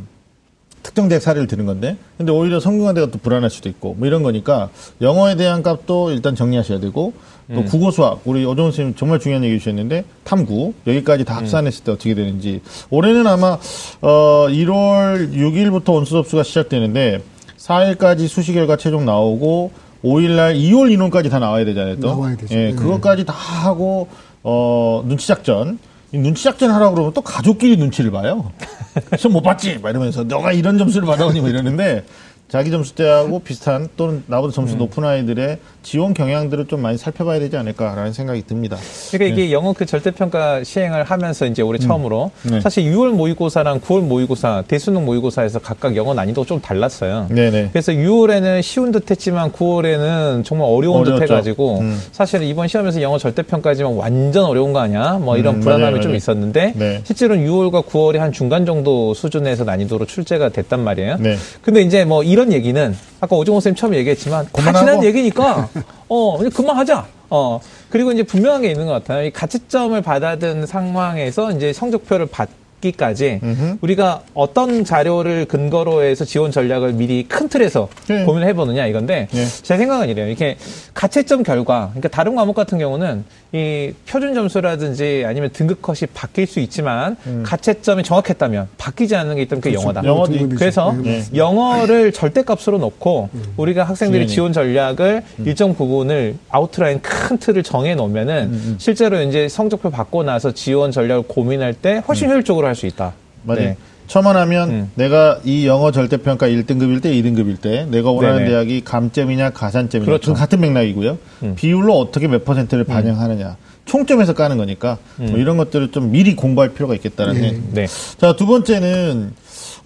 [0.84, 4.70] 특정 대학 사례를 드는 건데 근데 오히려 성균관대가 또 불안할 수도 있고 뭐 이런 거니까
[5.01, 7.13] 영어에 대한 값도 일단 정리하셔야 되고
[7.54, 11.92] 또 국어 수학 우리 어종훈 선생님 정말 중요한 얘기 주셨는데 탐구 여기까지 다 합산했을 때
[11.92, 13.58] 어떻게 되는지 올해는 아마
[14.02, 17.22] 어 1월 6일부터 원수 접수가 시작되는데
[17.58, 19.72] 4일까지 수시 결과 최종 나오고
[20.04, 22.00] 5일날 2월 인원까지 다 나와야 되잖아요.
[22.00, 22.10] 또.
[22.10, 22.54] 나와야 되죠.
[22.56, 22.75] 예, 네.
[22.75, 24.08] 그것까지 다 하고
[24.44, 25.80] 어 눈치 작전.
[26.12, 28.52] 이 눈치 작전 하라고 그러면 또 가족끼리 눈치를 봐요.
[29.18, 29.78] 시험 못 봤지?
[29.80, 32.06] 막 이러면서 너가 이런 점수를 받아오니 뭐 이러는데
[32.48, 38.14] 자기 점수대하고 비슷한 또는 나보다 점수 높은 아이들의 지원 경향들을 좀 많이 살펴봐야 되지 않을까라는
[38.14, 38.78] 생각이 듭니다.
[39.12, 42.62] 그러니까 이게 영어 그 절대평가 시행을 하면서 이제 올해 처음으로 네.
[42.62, 47.28] 사실 6월 모의고사랑 9월 모의고사, 대수능 모의고사에서 각각 영어 난이도가 좀 달랐어요.
[47.30, 47.70] 네네.
[47.72, 51.34] 그래서 6월에는 쉬운 듯 했지만 9월에는 정말 어려운 듯 어려웠죠.
[51.34, 52.00] 해가지고 음.
[52.12, 55.14] 사실 이번 시험에서 영어 절대평가지만 완전 어려운 거 아니야?
[55.14, 56.18] 뭐 이런 음, 불안함이 맞아요, 좀 맞아요.
[56.18, 57.02] 있었는데 네.
[57.04, 61.18] 실제로는 6월과 9월이 한 중간 정도 수준에서 난이도로 출제가 됐단 말이에요.
[61.20, 61.36] 네.
[61.62, 64.74] 근데 이제 뭐 이런 얘기는 아까 오종호 쌤 처음 얘기했지만 다.
[64.74, 65.70] 지난 얘기니까
[66.10, 67.06] 어 그냥 그만하자.
[67.30, 69.24] 어 그리고 이제 분명한 게 있는 것 같아요.
[69.24, 72.50] 이 가채점을 받아든 상황에서 이제 성적표를 받
[72.92, 73.42] 기까지
[73.82, 78.24] 우리가 어떤 자료를 근거로 해서 지원 전략을 미리 큰 틀에서 네.
[78.25, 79.46] 고민을 해보느냐 이건데 네.
[79.46, 80.27] 제 생각은 이래요.
[80.27, 80.58] 이렇게
[80.94, 83.24] 가채점 결과, 그러니까 다른 과목 같은 경우는
[83.54, 89.62] 이 표준 점수라든지 아니면 등급 컷이 바뀔 수 있지만 가채점이 정확했다면 바뀌지 않는 게 있다면
[89.62, 90.01] 그게 영어다.
[90.01, 90.06] 음.
[90.06, 90.60] 영어도 등급이죠.
[90.60, 91.38] 그래서 네, 네.
[91.38, 94.25] 영어를 절대값으로 놓고 우리가 학생들이.
[94.25, 100.92] 지원 전략을 일정 부분을 아웃라인 큰 틀을 정해 놓으면은 실제로 이제 성적표 받고 나서 지원
[100.92, 103.13] 전략을 고민할 때 훨씬 효율적으로 할수 있다.
[103.44, 103.62] 맞아요.
[103.62, 103.77] 네.
[104.08, 104.91] 첨언하면 음.
[104.96, 108.50] 내가 이 영어 절대평가 1등급일 때, 2등급일 때 내가 원하는 네네.
[108.50, 110.34] 대학이 감점이냐 가산점이냐 그렇죠.
[110.34, 111.17] 같은 맥락이고요.
[111.55, 113.58] 비율로 어떻게 몇 퍼센트를 반영하느냐.
[113.86, 117.39] 총점에서 까는 거니까 뭐 이런 것들을 좀 미리 공부할 필요가 있겠다는 예.
[117.39, 117.88] 생 네.
[118.17, 119.34] 자, 두 번째는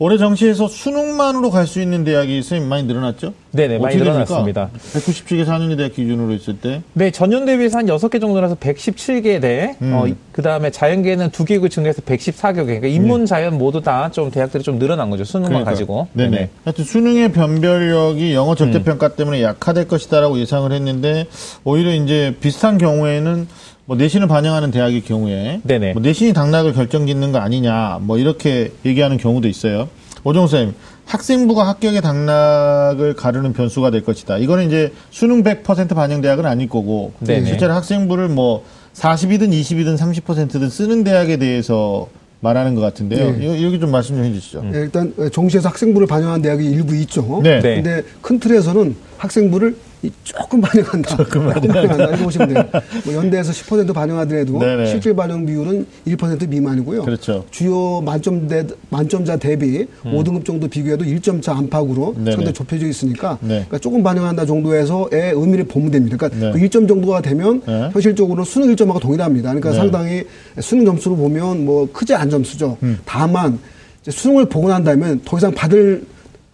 [0.01, 3.34] 올해 정시에서 수능만으로 갈 수 있는 대학이 선생님 많이 늘어났죠?
[3.51, 4.12] 네네, 많이 어떻게 됩니까?
[4.41, 4.70] 늘어났습니다.
[4.94, 9.94] 197개 4년제 대학 기준으로 있을 때 네, 전년 대비해서 한 6개 정도라서 117개 대, 음.
[9.94, 12.56] 어, 그 다음에 자연계는 2개 증가해서 114개.
[12.65, 15.24] 그러니까 인문, 자연 모두 다 좀 대학들이 좀 늘어난 거죠.
[15.25, 15.53] 수능만 네.
[15.60, 15.74] 그러니까요.
[15.75, 16.08] 가지고.
[16.13, 16.50] 네네.
[16.63, 21.27] 하여튼 수능의 변별력이 영어 절대평가 때문에 약화될 것이다라고 예상을 했는데
[21.65, 23.48] 오히려 이제 비슷한 경우에는
[23.89, 25.93] 뭐 내신을 반영하는 대학의 경우에 네네.
[25.93, 29.89] 뭐 내신이 당락을 결정짓는 거 아니냐 뭐 이렇게 얘기하는 경우도 있어요.
[30.24, 34.38] 오종 쌤, 학생부가 합격의 당락을 가르는 변수가 될 것이다.
[34.38, 37.48] 이거는 이제 수능 100% 반영 대학은 아닐 거고 네네.
[37.48, 42.08] 실제로 학생부를 뭐 40이든 20이든 30%든 쓰는 대학에 대해서
[42.41, 43.31] 말하는 것 같은데요.
[43.31, 43.43] 네.
[43.43, 44.65] 이거 이렇게 좀 말씀 좀 해주시죠.
[44.72, 47.39] 예, 일단 정시에서 학생부를 반영한 대학이 일부 있죠.
[47.41, 47.60] 네.
[47.60, 47.81] 네.
[47.81, 49.88] 근데 큰 틀에서는 학생부를 이
[50.24, 51.18] 조금 반영한다.
[51.18, 52.08] 조금 반영한다.
[52.08, 52.63] 이렇게 보시면 돼요.
[53.06, 54.86] 뭐 연대에서 10% 반영하더라도 네네.
[54.88, 57.03] 실질 반영 비율은 1% 미만이고요.
[57.03, 57.44] 그렇죠.
[57.51, 60.12] 주요 만점 대, 만점자 대비 음.
[60.12, 62.32] 5등급 정도 비교해도 1점 차 안팎으로 네네.
[62.32, 63.48] 상당히 좁혀져 있으니까 네.
[63.48, 66.15] 그러니까 조금 반영한다 정도에서의 의미를 보면 됩니다.
[66.15, 66.51] 그러니까 네.
[66.53, 67.89] 그 1점 정도가 되면 네.
[67.91, 69.50] 현실적으로 수능 1점하고 동일합니다.
[69.50, 69.75] 그러니까 네.
[69.75, 70.24] 상당히
[70.62, 72.77] 수능 점수로 보면 뭐 크지 않은 점수죠.
[72.84, 73.00] 음.
[73.03, 73.60] 다만
[74.01, 76.06] 이제 수능을 보고 난 다음에 더 이상 받을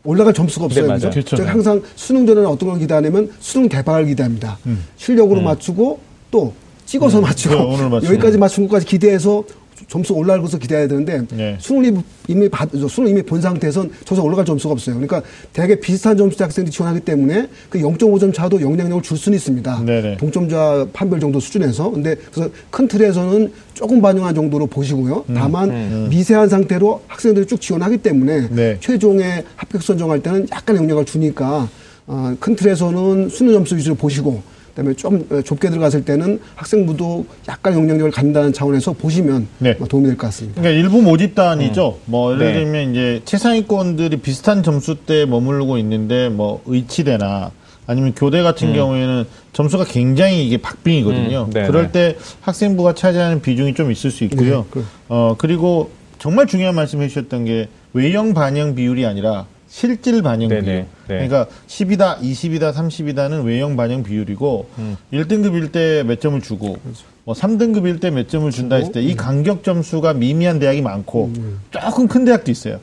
[0.05, 0.93] 올라갈 점수가 없어요.
[0.93, 1.09] 네.
[1.09, 1.35] 그렇죠.
[1.35, 4.57] 즉 항상 수능 전에는 어떤 걸 기대하냐면 수능 대박을 기대합니다.
[4.97, 5.99] 실력으로 맞추고
[6.31, 6.53] 또
[6.85, 7.77] 찍어서 맞추고 음.
[7.77, 8.13] 네, 맞추고.
[8.13, 9.43] 여기까지 맞춘 것까지 기대해서
[9.87, 11.57] 점수 올라갈 것을 기대해야 되는데 네.
[11.59, 14.95] 수능을 이미- 이미 받, 수능 이미 본 상태에선 저서 올라갈 점수가 없어요.
[14.95, 15.21] 그러니까
[15.53, 19.83] 대학에 비슷한 점수 학생들이 지원하기 때문에 그 0.5점 차도 영향력을 줄 수는 있습니다.
[19.85, 20.17] 네네.
[20.17, 21.91] 동점자 판별 정도 수준에서.
[21.91, 25.25] 근데 그래서 큰 틀에서는 조금 반영한 정도로 보시고요.
[25.29, 28.77] 음, 다만 미세한 상태로 학생들이 쭉 지원하기 때문에 네.
[28.79, 31.69] 최종의 합격 선정할 때는 약간 영향을 주니까
[32.07, 34.41] 어, 큰 틀에서는 수능 점수 위주로 보시고
[34.75, 39.73] 그다음에 좀 어, 좁게 들어갔을 때는 학생부도 약간 영향력을 갖는다는 차원에서 보시면 네.
[39.79, 40.61] 뭐 도움이 될 것 같습니다.
[40.61, 41.99] 그러니까 일부 모집단이죠.
[42.05, 42.53] 뭐 예를 네.
[42.59, 47.51] 들면 이제 최상위권들이 비슷한 점수대에 머무르고 있는데 뭐 의치대나
[47.87, 51.45] 아니면 교대 같은 경우에는 점수가 굉장히 이게 박빙이거든요.
[51.45, 51.67] 음, 네네.
[51.67, 54.59] 그럴 때 학생부가 차지하는 비중이 좀 있을 수 있고요.
[54.59, 59.45] 네, 그- 어 그리고 정말 중요한 말씀 해주셨던 게 외형 반영 비율이 아니라
[59.79, 60.75] 실질 반영 네네, 비율.
[60.77, 61.27] 네.
[61.27, 64.95] 그러니까 10이다, 20이다, 30이다는 외형 반영 비율이고 음.
[65.11, 67.03] 1등급일 때 몇 점을 주고 그렇죠.
[67.25, 69.09] 뭐 3등급일 때 몇 점을 준다 했을 때 음.
[69.09, 71.29] 이 간격 점수가 미미한 대학이 많고
[71.71, 72.79] 조금 큰 대학도 있어요.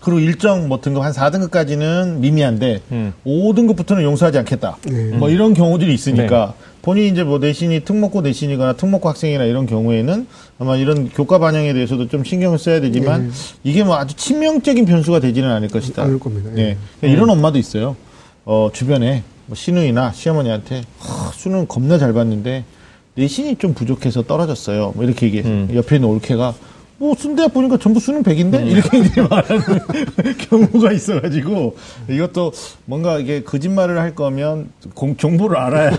[0.00, 3.12] 그리고 일정 뭐 등급 한 4등급까지는 미미한데 음.
[3.24, 4.78] 5등급부터는 용서하지 않겠다.
[5.16, 6.69] 뭐 이런 경우들이 있으니까 네.
[6.82, 10.26] 본인이 이제 뭐 내신이 특목고 내신이거나 특목고 학생이나 이런 경우에는
[10.58, 13.30] 아마 이런 교과 반영에 대해서도 좀 신경을 써야 되지만
[13.64, 16.02] 이게 뭐 아주 치명적인 변수가 되지는 않을 것이다.
[16.02, 16.50] 않을 겁니다.
[16.56, 16.76] 예.
[17.04, 17.08] 예.
[17.08, 17.96] 이런 엄마도 있어요.
[18.44, 22.64] 어, 주변에 뭐 시누이나 시어머니한테 하, 수능 겁나 잘 봤는데
[23.14, 24.92] 내신이 좀 부족해서 떨어졌어요.
[24.94, 25.68] 뭐 이렇게 얘기해요.
[25.74, 26.54] 옆에 있는 올케가
[27.00, 29.62] 뭐 순대학 보니까 전부 수능 100인데 이렇게 이제 말하는
[30.50, 31.74] 경우가 있어가지고
[32.10, 32.52] 이것도
[32.84, 35.92] 뭔가 이게 거짓말을 할 거면 공- 정보를 알아야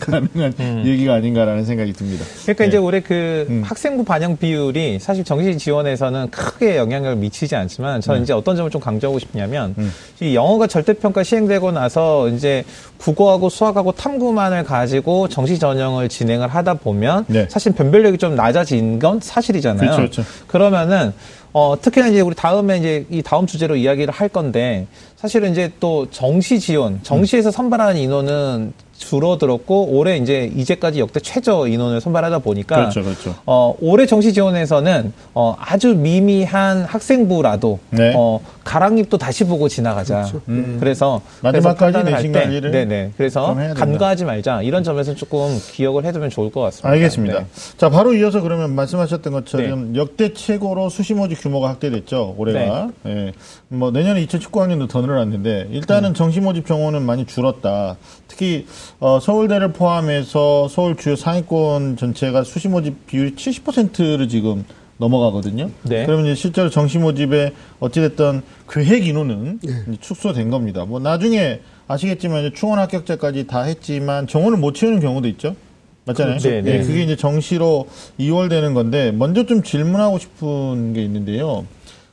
[0.00, 2.24] 가능한 얘기가 아닌가라는 생각이 듭니다.
[2.42, 2.68] 그러니까 네.
[2.68, 8.24] 이제 올해 그 학생부 반영 비율이 사실 정시 지원에서는 크게 영향을 미치지 않지만 저는 네.
[8.24, 9.92] 이제 어떤 점을 좀 강조하고 싶냐면 음.
[10.20, 12.64] 이 영어가 절대평가 시행되고 나서 이제
[12.98, 17.46] 국어하고 수학하고 탐구만을 가지고 정시 전형을 진행을 하다 보면 네.
[17.48, 19.78] 사실 변별력이 좀 낮아진 건 사실이잖아요.
[19.78, 20.31] 그렇죠, 그렇죠.
[20.46, 21.12] 그러면은
[21.52, 26.10] 어, 특히나 이제 우리 다음에 이제 이 다음 주제로 이야기를 할 건데 사실은 이제 또
[26.10, 33.02] 정시 지원, 정시에서 선발하는 인원은 줄어들었고 올해 이제 이제까지 역대 최저 인원을 선발하다 보니까 그렇죠,
[33.02, 33.34] 그렇죠.
[33.46, 38.12] 어, 올해 정시 지원에서는 어, 아주 미미한 학생부라도 네.
[38.16, 40.30] 어, 가랑잎도 다시 보고 지나가자.
[40.48, 40.76] 음.
[40.78, 43.12] 그래서 마지막까지 그래서 판단을 내신 관리를 네네.
[43.16, 43.56] 그래서.
[43.74, 44.62] 간과하지 말자.
[44.62, 46.90] 이런 점에서 조금 기억을 해두면 좋을 것 같습니다.
[46.90, 47.38] 알겠습니다.
[47.40, 47.46] 네.
[47.76, 52.90] 자, 바로 이어서 그러면 말씀하셨던 것처럼 역대 최고로 수시 모집 규모가 확대됐죠, 올해가.
[53.06, 53.32] 예.
[53.68, 56.14] 뭐, 내년에 2019학년도 더 늘어났는데, 일단은 음.
[56.14, 57.96] 정시 모집 정원은 많이 줄었다.
[58.28, 58.66] 특히,
[59.00, 64.64] 어, 서울대를 포함해서 서울 주요 상위권 전체가 수시 모집 비율이 70%를 지금
[64.98, 65.70] 넘어가거든요.
[65.82, 66.06] 네.
[66.06, 69.72] 그러면 이제 실제로 정시 모집에 어찌됐든 계획 인원은 예.
[69.88, 70.84] 이제 축소된 겁니다.
[70.84, 75.56] 뭐, 나중에 아시겠지만 이제 충원 합격자까지 다 했지만 정원을 못 채우는 경우도 있죠.
[76.04, 76.38] 맞잖아요.
[76.38, 76.50] 그렇죠.
[76.50, 76.78] 네, 네.
[76.78, 81.64] 예, 그게 이제 정시로 2월 되는 건데 먼저 좀 질문하고 싶은 게 있는데요.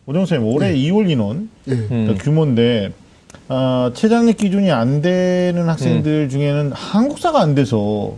[0.05, 1.73] 오정 선생님 올해 2월 인원 예.
[1.73, 1.87] 음.
[1.89, 2.91] 그러니까 규모인데
[3.47, 6.29] 어, 최장력 기준이 안 되는 학생들 음.
[6.29, 8.13] 중에는 한국사가 안 돼서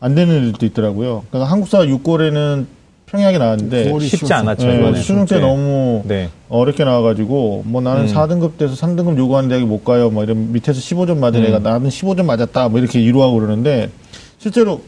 [0.00, 1.24] 안 되는 애들도 있더라고요.
[1.30, 2.66] 그러니까 한국사 6월에는
[3.06, 4.32] 평이하게 나왔는데 쉽지.
[4.32, 4.68] 않았죠.
[4.68, 5.00] 예, 이번에.
[5.00, 5.40] 수능 때 네.
[5.42, 6.30] 너무 네.
[6.48, 8.14] 어렵게 나와가지고 뭐 나는 음.
[8.14, 10.10] 4등급 돼서 3등급 요구하는 대학에 못 가요.
[10.10, 11.46] 뭐 이런 밑에서 15점 맞은 음.
[11.46, 12.68] 애가 나는 15점 맞았다.
[12.68, 13.90] 뭐 이렇게 이루하고 그러는데
[14.38, 14.80] 실제로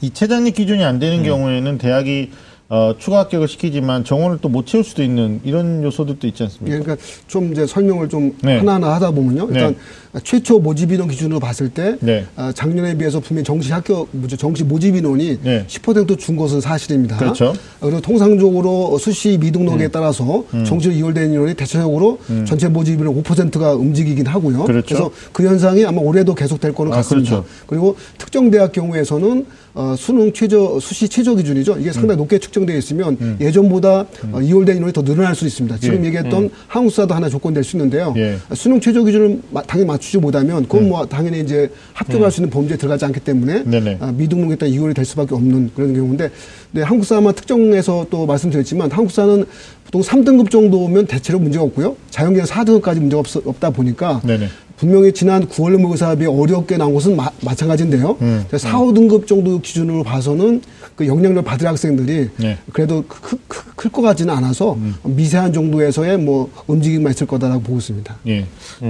[0.00, 1.00] 이 최장력 기준이 안 음.
[1.00, 2.30] 되는 경우에는 대학이
[2.68, 6.78] 어, 추가 합격을 시키지만 정원을 또 못 채울 수도 있는 이런 요소들도 있지 예, 않습니까?
[6.80, 8.56] 그러니까 좀 이제 설명을 좀 네.
[8.56, 9.48] 하나하나 하다 보면요.
[9.50, 9.76] 일단
[10.12, 10.20] 네.
[10.24, 12.24] 최초 모집 인원 기준으로 봤을 때 네.
[12.36, 15.66] 아, 작년에 비해서 분명히 정시 합격, 정시 모집 인원이 네.
[15.66, 17.18] 10%준 것은 사실입니다.
[17.18, 17.50] 그렇죠.
[17.50, 17.56] 음.
[17.80, 24.26] 아, 그리고 통상적으로 수시 미등록에 따라서 정시로 이월된 인원이 대체적으로 전체 모집 인원 5%가 움직이긴
[24.26, 24.62] 하고요.
[24.62, 24.66] 음.
[24.66, 24.94] 그렇죠.
[24.94, 27.30] 래서그 현상이 아마 올해도 계속될 거는 아, 같습니다.
[27.42, 27.48] 그렇죠.
[27.66, 29.44] 그리고 특정 대학 경우에서는
[29.78, 31.76] 어, 수능 최저 수시 최저 기준이죠.
[31.78, 31.92] 이게 음.
[31.92, 35.76] 상당히 높게 측정되어 있으면 예전보다 어, 이월된 인원이 더 늘어날 수 있습니다.
[35.76, 36.06] 지금 예.
[36.06, 38.14] 얘기했던 한국사도 하나 조건 될 수 있는데요.
[38.16, 38.38] 예.
[38.54, 42.78] 수능 최저 기준을 마- 당연히 맞추지 못하면 그건 뭐 당연히 이제 합격할 수 있는 범죄에
[42.78, 43.64] 들어가지 않기 때문에.
[44.00, 46.30] 아, 미등록에 따라 이월이 될 수밖에 없는 그런 경우인데
[46.70, 49.44] 네, 한국사만 특정해서 또 말씀드렸지만 한국사는
[49.84, 51.96] 보통 3등급 정도면 대체로 문제가 없고요.
[52.10, 54.48] 자연계는 4등급까지 문제가 없, 없다 보니까 네네.
[54.76, 58.16] 분명히 지난 9월 의무사업이 어렵게 나온 것은 마, 마찬가지인데요.
[58.20, 60.60] 음, 4, 5등급 정도 기준으로 봐서는
[60.94, 62.58] 그 영향력을 받을 학생들이 네.
[62.72, 68.16] 그래도 클 것 같지는 않아서 미세한 정도에서의 뭐 움직임만 있을 거다라고 보고 있습니다.
[68.26, 68.46] 예.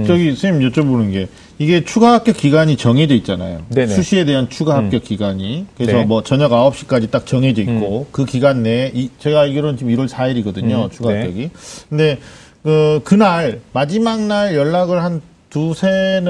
[0.07, 1.27] 저기 선생님 여쭤보는 게
[1.59, 3.61] 이게 추가 합격 기간이 정해져 있잖아요.
[3.69, 3.93] 네네.
[3.93, 6.05] 수시에 대한 추가 합격 기간이 그래서 네.
[6.05, 10.85] 뭐 저녁 9시까지 딱 정해져 있고 그 기간 내에 이, 제가 알기로는 지금 1월 4일이거든요.
[10.85, 11.19] 음, 추가 네.
[11.21, 11.49] 합격이.
[11.89, 12.17] 근데
[12.63, 16.21] 그 그날 마지막 날 연락을 한 두세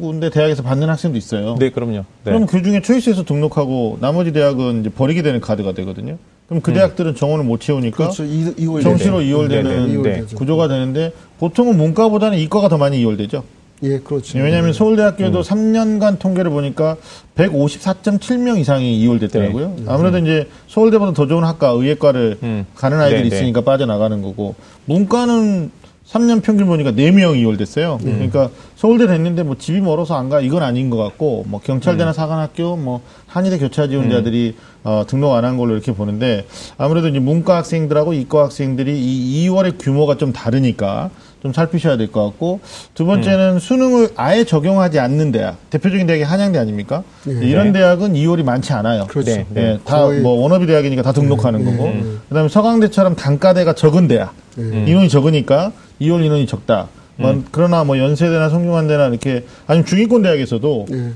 [0.00, 1.56] 군데 대학에서 받는 학생도 있어요.
[1.58, 1.92] 네, 그럼요.
[1.92, 2.04] 네.
[2.24, 6.18] 그럼 그 중에 초이스에서 등록하고 나머지 대학은 이제 버리게 되는 카드가 되거든요.
[6.48, 8.24] 그럼 그 대학들은 정원을 못 채우니까 그렇죠.
[8.24, 9.20] 이, 이월 정시로.
[9.20, 9.92] 이월되는 네네.
[9.92, 10.36] 이월되죠.
[10.36, 13.42] 구조가 되는데 보통은 문과보다는 이과가 더 많이 이월되죠.
[13.82, 14.38] 예, 그렇죠.
[14.38, 16.96] 왜냐하면 서울대학교도 3년간 통계를 보니까
[17.34, 19.76] 154.7명 이상이 이월됐더라고요.
[19.86, 22.66] 아무래도 이제 서울대보다 더 좋은 학과 의예과를 음.
[22.74, 23.36] 가는 아이들이 네네.
[23.36, 24.54] 있으니까 빠져나가는 거고
[24.86, 25.70] 문과는
[26.08, 27.98] 3년 평균 보니까 4명 이월됐어요.
[28.00, 30.40] 그러니까 서울대 됐는데 뭐 집이 멀어서 안 가.
[30.40, 35.56] 이건 아닌 것 같고 뭐 경찰대나 사관학교 뭐 한의대 교차 지원자들이 어, 등록 안 한
[35.56, 36.46] 걸로 이렇게 보는데
[36.78, 41.10] 아무래도 이제 문과 학생들하고 이과 학생들이 이 2월의 규모가 좀 다르니까
[41.42, 42.60] 좀 살피셔야 될 것 같고
[42.94, 47.02] 두 번째는 수능을 아예 적용하지 않는 대학 대표적인 대학이 한양대 아닙니까?
[47.26, 49.06] 이런 대학은 2월이 많지 않아요.
[49.08, 49.30] 그렇죠.
[49.32, 49.78] 네, 예, 네.
[49.84, 51.92] 다 거의- 뭐 워너비 대학이니까 다 등록하는 거고.
[52.28, 54.34] 그다음에 서강대처럼 단과대가 적은 대학.
[54.56, 56.88] 인원이 적으니까 2월 인원이 적다.
[57.18, 61.12] 뭐 그러나 뭐 연세대나 성균관대나 이렇게 아니면 중위권 대학에서도 예.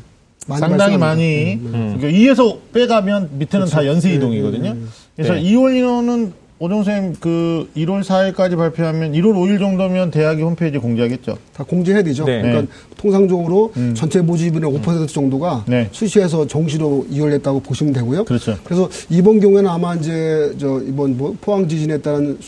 [0.47, 0.97] 많이 상당히.
[0.97, 1.97] 많이 음.
[1.99, 4.77] 그러니까 2에서 빼가면 밑에는 다 연세 네, 이동이거든요.
[5.15, 5.43] 그래서 네.
[5.43, 11.39] 2월 인원은 오정 선생님 그 1월 4일까지 발표하면 1월 5일 정도면 대학이 홈페이지에 공지하겠죠.
[11.55, 12.25] 다 공지해야 되죠.
[12.25, 12.43] 네.
[12.43, 15.89] 그러니까 통상적으로 전체 모집인의 5% 정도가 네.
[15.91, 18.25] 수시에서 정시로 이월했다고 보시면 되고요.
[18.25, 18.59] 그렇죠.
[18.65, 22.39] 그래서 이번 경우에는 아마 이제 저 이번 뭐 포항 지진에 따른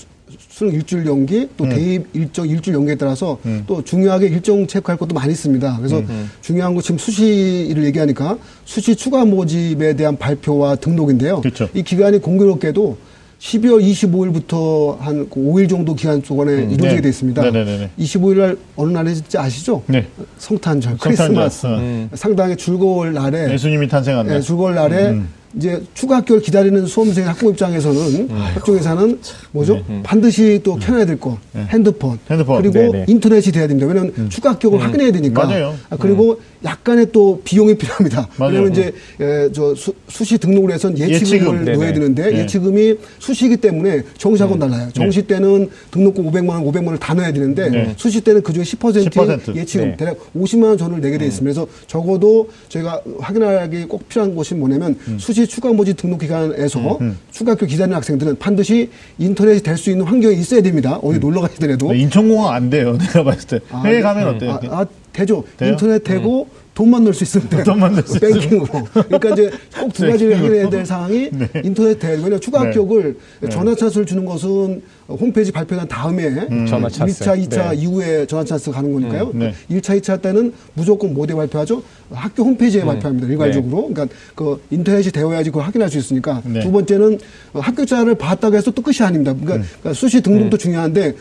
[0.53, 5.15] 수- 수능 일주일 연기 또 대입 일정 일주일 연기에 따라서 또 중요하게 일정 체크할 것도
[5.15, 5.77] 많이 있습니다.
[5.79, 6.03] 그래서
[6.43, 11.41] 중요한 거 지금 수시를 얘기하니까 수시 추가 모집에 대한 발표와 등록인데요.
[11.41, 11.69] 그렇죠.
[11.75, 12.97] 이 기간이 공교롭게도
[13.41, 17.01] 12월 25일부터 한 5일 정도 기간 동안에 이루어지게 네.
[17.01, 17.43] 돼 있습니다.
[17.43, 17.91] 네네네네.
[17.99, 19.83] 25일 날 어느 날인지 아시죠?
[19.89, 20.07] 네.
[20.39, 21.27] 성탄절, 성탄절.
[21.27, 21.67] 크리스마스.
[21.67, 22.09] 음.
[22.15, 24.37] 상당히 즐거울 날에 예수님이 탄생한 날.
[24.37, 25.19] 예, 즐거울 날에
[25.57, 29.19] 이제 추가 학교를 기다리는 수험생 학부 입장에서는 학종에서는
[29.53, 29.83] 뭐죠?
[30.03, 31.39] 반드시 또 켜놔야 될 거,
[31.69, 32.63] 핸드폰, 핸드폰.
[32.63, 33.05] 그리고 네네.
[33.09, 33.87] 인터넷이 돼야 됩니다.
[33.87, 35.45] 왜냐하면 추가 합격을 확인해야 되니까.
[35.47, 35.75] 맞아요.
[35.91, 38.29] 아, 그리고 약간의 또 비용이 필요합니다.
[38.37, 38.53] 맞아요.
[38.55, 41.65] 왜냐하면 이제 에, 저 수, 수시 등록을 해서 예치금을 예치금.
[41.65, 41.77] 네네.
[41.77, 42.39] 넣어야 되는데 네.
[42.41, 44.89] 예치금이 수시이기 때문에 정시하고 는 달라요.
[44.93, 47.95] 정시 때는 등록금 500만 원, 500만 원을 다 넣어야 되는데 네.
[47.97, 49.57] 수시 때는 그중에 10%의 10%.
[49.57, 49.97] 예치금 네.
[49.97, 51.43] 대략 50만 원 전을 내게 돼 있습니다.
[51.43, 56.99] 그래서 적어도 저희가 확인하기 꼭 필요한 것이 뭐냐면 수시 추가 모집 등록 기간에서
[57.31, 60.99] 추가 학교 기다리는 학생들은 반드시 인터넷이 될 수 있는 환경이 있어야 됩니다.
[61.03, 62.97] 어디 놀러 가시더라도 네, 인천공항 안 돼요.
[63.01, 63.61] 내가 봤을 때.
[63.71, 64.03] 아, 해외 네.
[64.03, 64.51] 가면 어때요?
[64.71, 65.45] 아, 아, 되죠.
[65.57, 65.71] 돼요?
[65.71, 67.65] 인터넷 되고 돈만 넣을 수 있으면 돼요.
[67.65, 68.67] 돈만 넣을 수 뱅킹으로.
[68.93, 70.39] 그러니까 이제 꼭 두 가지를.
[70.39, 71.49] 확인해야 될 사항이 네.
[71.65, 72.67] 인터넷 왜냐면 추가 네.
[72.67, 73.17] 합격을
[73.51, 77.25] 전화 찬스를 주는 것은 홈페이지 발표한 다음에 전화 찬스.
[77.25, 77.77] 1차, 2차 네.
[77.77, 79.33] 이후에 전화 찬스 가는 거니까요.
[79.35, 79.55] 음, 네.
[79.71, 81.83] 1차, 2차 때는 무조건 뭐에 발표하죠?
[82.11, 83.29] 학교 홈페이지에 발표합니다.
[83.29, 83.89] 일괄적으로.
[83.89, 86.41] 그러니까 그 인터넷이 되어야지 그걸 확인할 수 있으니까.
[86.45, 86.61] 네.
[86.61, 87.19] 두 번째는
[87.53, 89.33] 어, 합격자를 봤다고 해서 또 끝이 아닙니다.
[89.35, 91.15] 그러니까, 그러니까 수시 등록도 중요한데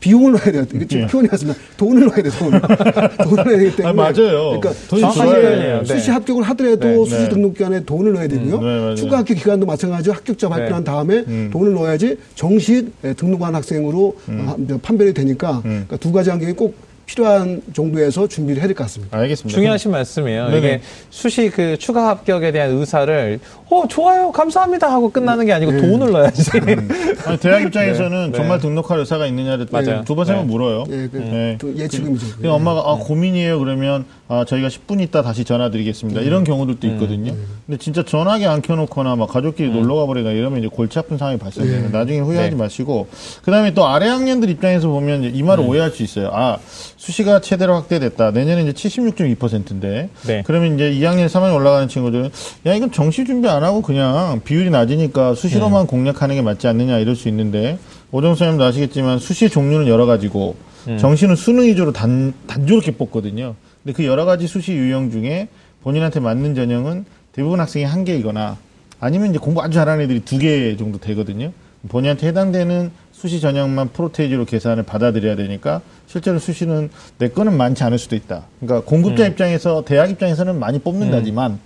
[0.00, 0.64] 비용을 넣어야 돼요.
[0.74, 1.06] 이게 지금 예.
[1.08, 1.58] 표현이 맞습니다.
[1.76, 2.60] 돈을 넣어야 돼요, 돈을.
[3.24, 3.88] 돈을 넣어야 되기 때문에.
[3.88, 4.60] 아, 맞아요.
[4.60, 5.84] 그러니까 돈이 수시, 돼요.
[5.84, 6.12] 수시 네.
[6.12, 7.28] 합격을 하더라도 네, 수시 네.
[7.28, 8.60] 등록 기간에 돈을 넣어야 되고요.
[8.60, 8.94] 네, 맞아요.
[8.94, 10.90] 추가 합격 기간도 마찬가지로 합격자 발표한 네.
[10.90, 16.74] 다음에 돈을 넣어야지 정식 예, 등록한 학생으로 어, 판별이 되니까 그러니까 두 가지 환경이 꼭
[17.16, 19.16] 필요한 정도에서 준비를 해야 될 것 같습니다.
[19.18, 19.54] 알겠습니다.
[19.54, 20.46] 중요하신 말씀이에요.
[20.46, 20.58] 네네.
[20.58, 23.38] 이게 수시 그 추가 합격에 대한 의사를
[23.70, 26.50] 어 좋아요 감사합니다 하고 끝나는 게 아니고 돈을 넣어야지.
[27.26, 28.36] 아니, 대학 입장에서는 네.
[28.36, 30.04] 정말 등록할 의사가 있느냐를 맞아요.
[30.04, 30.52] 두 번, 세번 네.
[30.52, 30.84] 물어요.
[30.90, 31.56] 예, 그, 네.
[31.60, 32.26] 또 예치금이죠.
[32.40, 36.20] 그 엄마가 아, 고민이에요 그러면 아, 저희가 10분 있다 다시 전화드리겠습니다.
[36.22, 37.34] 이런 경우들도 있거든요.
[37.66, 41.90] 근데 진짜 전화기 안 켜놓거나 막 가족끼리 놀러 가버리거나 이러면 이제 골치 아픈 상황이 발생해요.
[41.90, 42.56] 나중에 후회하지 네.
[42.56, 43.08] 마시고
[43.44, 46.30] 그다음에 또 아래 학년들 입장에서 보면 이제 이 말을 오해할 수 있어요.
[46.32, 46.58] 아
[47.02, 48.30] 수시가 최대로 확대됐다.
[48.30, 50.42] 내년에 이제 76.2%인데 네.
[50.46, 52.30] 그러면 이제 2학년, 3학년 올라가는 친구들은
[52.66, 57.16] 야 이건 정시 준비 안 하고 그냥 비율이 낮으니까 수시로만 공략하는 게 맞지 않느냐 이럴
[57.16, 57.76] 수 있는데
[58.12, 60.54] 오정 선생님도 아시겠지만 수시의 종류는 여러 가지고
[60.96, 63.56] 정시는 수능 위주로 단, 단조롭게 뽑거든요.
[63.82, 65.48] 근데 그 여러 가지 수시 유형 중에
[65.82, 68.58] 본인한테 맞는 전형은 대부분 학생이 한 개이거나
[69.00, 71.50] 아니면 이제 공부 아주 잘하는 애들이 두 개 정도 되거든요.
[71.88, 78.16] 본인한테 해당되는 수시 전형만 프로테이지로 계산을 받아들여야 되니까 실제로 수시는 내 거는 많지 않을 수도
[78.16, 78.46] 있다.
[78.58, 81.60] 그러니까 공급자 입장에서 대학 입장에서는 많이 뽑는다지만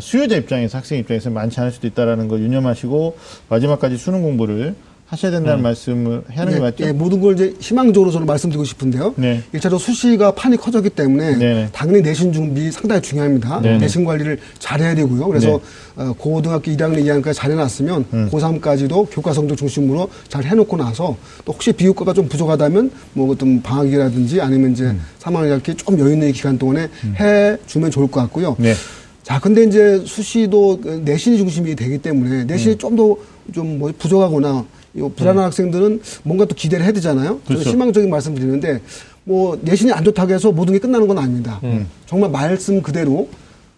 [0.00, 3.18] 수요자 입장에서 학생 입장에서 는 많지 않을 수도 있다라는 걸 유념하시고
[3.50, 4.74] 마지막까지 수능 공부를
[5.12, 6.84] 하셔야 된다는 말씀을 하는 게 예, 맞죠?
[6.86, 9.12] 예, 모든 걸 이제 희망적으로 저는 말씀드리고 싶은데요.
[9.16, 9.42] 네.
[9.52, 11.68] 일차로 수시가 판이 커졌기 때문에 네네.
[11.70, 13.60] 당연히 내신 준비 상당히 중요합니다.
[13.60, 13.78] 네네.
[13.78, 15.26] 내신 관리를 잘해야 되고요.
[15.26, 15.60] 그래서
[15.96, 16.02] 네.
[16.02, 18.30] 어, 고등학교 1학년, 2학년까지 잘 해놨으면 음.
[18.32, 24.40] 고3까지도 교과 성적 중심으로 잘 해놓고 나서 또 혹시 비교과가 좀 부족하다면 뭐 어떤 방학이라든지
[24.40, 25.02] 아니면 이제 음.
[25.20, 26.88] 3학년 이렇게 좀 여유 있는 기간 동안에
[27.20, 28.56] 해주면 좋을 것 같고요.
[28.58, 28.72] 네.
[29.22, 32.46] 자, 근데 이제 수시도 그 내신이 중심이 되기 때문에 음.
[32.46, 34.64] 내신이 좀더좀뭐 부족하거나
[34.98, 37.40] 요 불안한 학생들은 뭔가 또 기대를 해야 되잖아요.
[37.44, 37.64] 그래서 음.
[37.64, 37.70] 그렇죠.
[37.70, 38.80] 희망적인 말씀 드리는데
[39.24, 41.60] 뭐 내신이 안 좋다고 해서 모든 게 끝나는 건 아닙니다.
[41.64, 41.86] 음.
[42.06, 43.28] 정말 말씀 그대로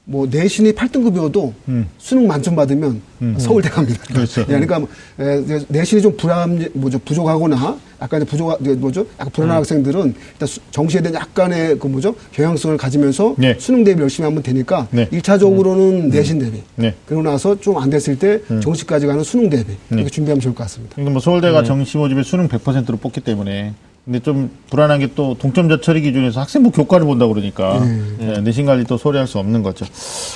[0.07, 1.53] 뭐 내신이 8등급이어도
[1.99, 3.01] 수능 만점 받으면
[3.39, 4.03] 서울대 갑니다.
[4.11, 4.13] 음.
[4.15, 4.43] 그렇죠.
[4.43, 4.89] 예, 그러니까 뭐,
[5.19, 10.61] 에, 이제 내신이 좀 불안 뭐죠 부족하거나 약간 부족 뭐죠 약간 불안한 학생들은 일단 수-
[10.71, 13.57] 정시에 대한 약간의 그 뭐죠 경향성을 가지면서 네.
[13.59, 15.09] 수능 대비 열심히 하면 되니까 네.
[15.11, 16.95] 일차적으로는 내신 대비 네.
[17.07, 20.95] 그러고 나서 좀 안 됐을 때 정시까지 가는 수능 대비 이렇게 준비하면 좋을 것 같습니다.
[20.97, 23.73] 그러니까 뭐 서울대가 정시 모집에 수능 100%로 뽑기 때문에
[24.05, 27.81] 근데 좀 불안한 게 또 동점자 처리 기준에서 학생부 교과를 본다 그러니까
[28.19, 29.87] 네, 내신 관리 또 소리할 수 없는 거죠.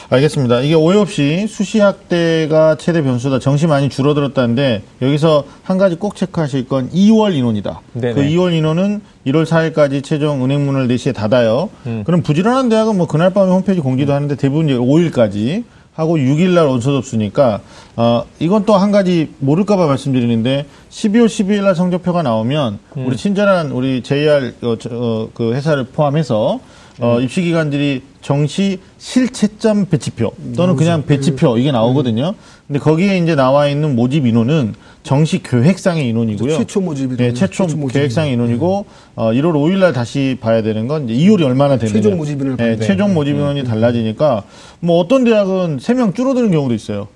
[0.09, 0.61] 알겠습니다.
[0.61, 3.41] 이게 오해 없이 수시 학대가 최대 변수다.
[3.41, 7.81] 정시 많이 줄어들었다는데 여기서 한 가지 꼭 체크하실 건 2월 인원이다.
[7.95, 8.15] 네네.
[8.15, 11.69] 그 2월 인원은 1월 4일까지 최종 은행문을 4시에 닫아요.
[12.05, 15.65] 그럼 부지런한 대학은 뭐 그날 밤에 홈페이지 공지도 하는데 대부분 이제 5일까지
[15.99, 17.61] 하고 6일날 원서 접수니까
[17.97, 24.55] 어 이건 또 한 가지 모를까봐 말씀드리는데 12월 12일날 성적표가 나오면 우리 친절한 우리 JR
[24.63, 26.61] 어, 저, 어, 그 회사를 포함해서
[27.01, 32.35] 어, 입시 기관들이 정시 실채점 배치표 또는 그냥 배치표 이게 나오거든요.
[32.67, 36.59] 근데 거기에 이제 나와 있는 모집 인원은 정시 계획상의 인원이고요.
[36.59, 37.95] 최초 모집이라고 네, 최초 최초 모집.
[37.95, 38.85] 계획상의 인원이고
[39.15, 41.95] 어, 1월 5일 날 다시 봐야 되는 건 이제 2월이 얼마나 되느냐.
[41.95, 42.85] 최종 모집 인원을 네.
[42.85, 44.43] 최종 모집 인원이 달라지니까
[44.81, 47.09] 뭐 어떤 대학은 3명 줄어드는 경우도 있어요.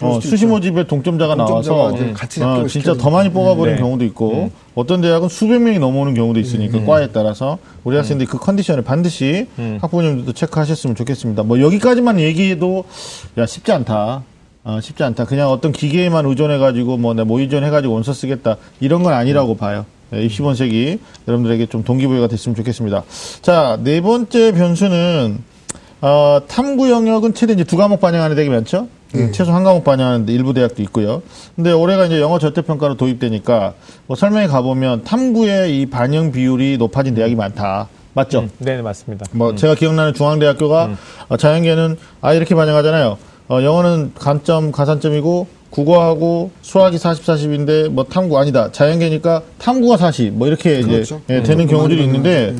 [0.00, 0.48] 어, 수도 수시 있죠.
[0.48, 3.82] 모집에 동점자가, 동점자가 나와서 같이 어, 진짜 더 많이 뽑아버리는 네.
[3.82, 8.82] 경우도 있고 어떤 대학은 수백 명이 넘어오는 경우도 있으니까 과에 따라서 우리 학생들이 그 컨디션을
[8.82, 9.46] 반드시
[9.80, 11.42] 학부모님들도 체크하셨으면 좋겠습니다.
[11.42, 12.84] 뭐 여기까지만 얘기해도
[13.38, 14.22] 야 쉽지 않다.
[14.62, 15.24] 어, 쉽지 않다.
[15.24, 19.86] 그냥 어떤 기계에만 의존해가지고 뭐내뭐 의존해가지고 원서 쓰겠다 이런 건 아니라고 봐요.
[20.10, 23.04] 네, 입시 본색이 여러분들에게 좀 동기부여가 됐으면 좋겠습니다.
[23.42, 25.38] 자, 네 번째 변수는
[26.02, 28.88] 어, 탐구 영역은 최대 이제 두 과목 반영하는 대학이 많죠?
[29.14, 31.22] 음, 최소 한 과목 반영하는데 일부 대학도 있고요.
[31.56, 33.74] 근데 올해가 이제 영어 절대평가로 도입되니까
[34.06, 37.88] 뭐 설명에 가보면 탐구의 이 반영 비율이 높아진 대학이 많다.
[38.12, 38.40] 맞죠?
[38.40, 39.26] 음, 네, 맞습니다.
[39.32, 40.90] 뭐 제가 기억나는 중앙대학교가
[41.28, 43.18] 어, 자연계는 아 이렇게 반영하잖아요.
[43.48, 48.70] 어, 영어는 간점 가산점이고 국어하고 수학이 40, 40인데 뭐 탐구 아니다.
[48.72, 50.34] 자연계니까 탐구가 40.
[50.34, 51.20] 뭐 이렇게 그렇죠.
[51.24, 52.54] 이제 예, 되는 음, 경우들이 많이 있는데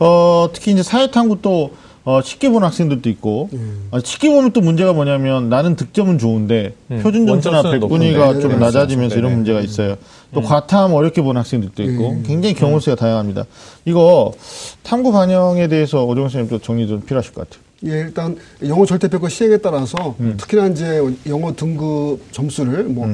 [0.00, 1.70] 어, 특히 이제 사회탐구 또
[2.06, 3.50] 어, 쉽게 보는 학생들도 있고
[3.90, 8.40] 어, 쉽게 보면 또 문제가 뭐냐면 나는 득점은 좋은데 표준 점수나 백분위가 높은데.
[8.40, 9.18] 좀 낮아지면서 네네.
[9.18, 9.96] 이런 문제가 있어요.
[10.32, 13.44] 또 과탐 어렵게 보는 학생들도 있고 굉장히 경우 수가 다양합니다.
[13.86, 14.32] 이거
[14.84, 17.66] 탐구 반영에 대해서 오정훈 선생님 또 정리 좀 필요하실 것 같아요.
[17.86, 20.36] 예, 일단 영어 절대평가 시행에 따라서 음.
[20.38, 23.06] 특히나 이제 영어 등급 점수를 뭐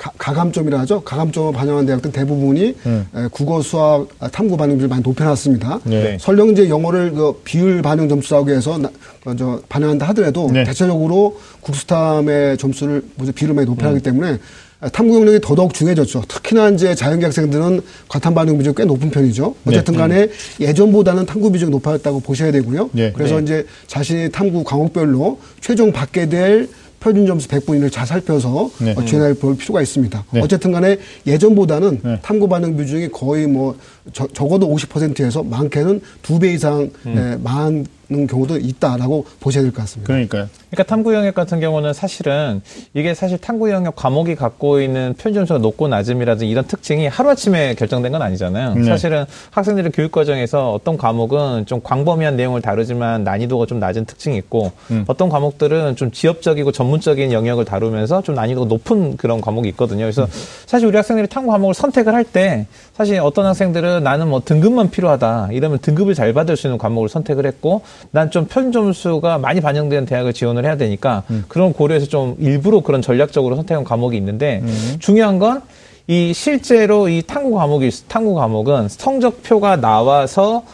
[0.00, 1.02] 가, 가감점이라 하죠.
[1.02, 3.06] 가감점을 반영한 대학들 대부분이 음.
[3.14, 5.80] 에, 국어, 수학, 아, 탐구 반영률을 많이 높여놨습니다.
[5.84, 6.16] 네.
[6.18, 8.90] 설령 이제 영어를 그 비율 반영 점수라고 해서 나,
[9.26, 10.64] 어, 저 반영한다 하더라도 네.
[10.64, 13.02] 대체적으로 국수탐의 점수를
[13.34, 13.72] 비율을 많이 음.
[13.72, 14.38] 높여하기 때문에
[14.80, 16.22] 아, 탐구 경력이 더더욱 중요해졌죠.
[16.26, 19.54] 특히나 이제 자연계 학생들은 과탐 반영 비중이 꽤 높은 편이죠.
[19.64, 19.74] 네.
[19.74, 22.88] 어쨌든 간에 예전보다는 탐구 비중이 높아졌다고 보셔야 되고요.
[22.92, 23.12] 네.
[23.12, 23.42] 그래서 네.
[23.42, 28.94] 이제 자신의 탐구 과목별로 최종 받게 될 표준 점수 100분위를 잘 살펴서 네.
[28.96, 30.24] 어, 진행해 볼 필요가 있습니다.
[30.32, 30.40] 네.
[30.42, 32.18] 어쨌든 간에 예전보다는 네.
[32.22, 33.76] 탐구 반응 비중이 거의 뭐
[34.12, 37.18] 저, 적어도 50%에서 많게는 두 배 이상 음.
[37.18, 40.06] 에, 많 은 경우도 있다라고 보셔야 될 것 같습니다.
[40.12, 40.48] 그러니까요.
[40.70, 42.60] 그러니까 탐구 영역 같은 경우는 사실은
[42.94, 48.10] 이게 사실 탐구 영역 과목이 갖고 있는 표준 점수가 높고 낮음이라든 이런 특징이 하루아침에 결정된
[48.12, 48.74] 건 아니잖아요.
[48.74, 48.84] 네.
[48.84, 54.72] 사실은 학생들의 교육 과정에서 어떤 과목은 좀 광범위한 내용을 다루지만 난이도가 좀 낮은 특징이 있고
[54.90, 55.04] 음.
[55.06, 60.00] 어떤 과목들은 좀 지엽적이고 전문적인 영역을 다루면서 좀 난이도가 높은 그런 과목이 있거든요.
[60.04, 60.26] 그래서
[60.66, 62.66] 사실 우리 학생들이 탐구 과목을 선택을 할 때
[63.00, 65.48] 사실 어떤 학생들은 나는 뭐 등급만 필요하다.
[65.52, 70.34] 이러면 등급을 잘 받을 수 있는 과목을 선택을 했고 난좀 표준 점수가 많이 반영된 대학을
[70.34, 74.62] 지원을 해야 되니까 그런 고려해서 좀 일부러 그런 전략적으로 선택한 과목이 있는데
[74.98, 80.64] 중요한 건이 실제로 이 탐구 과목이 탐구 과목은 성적표가 나와서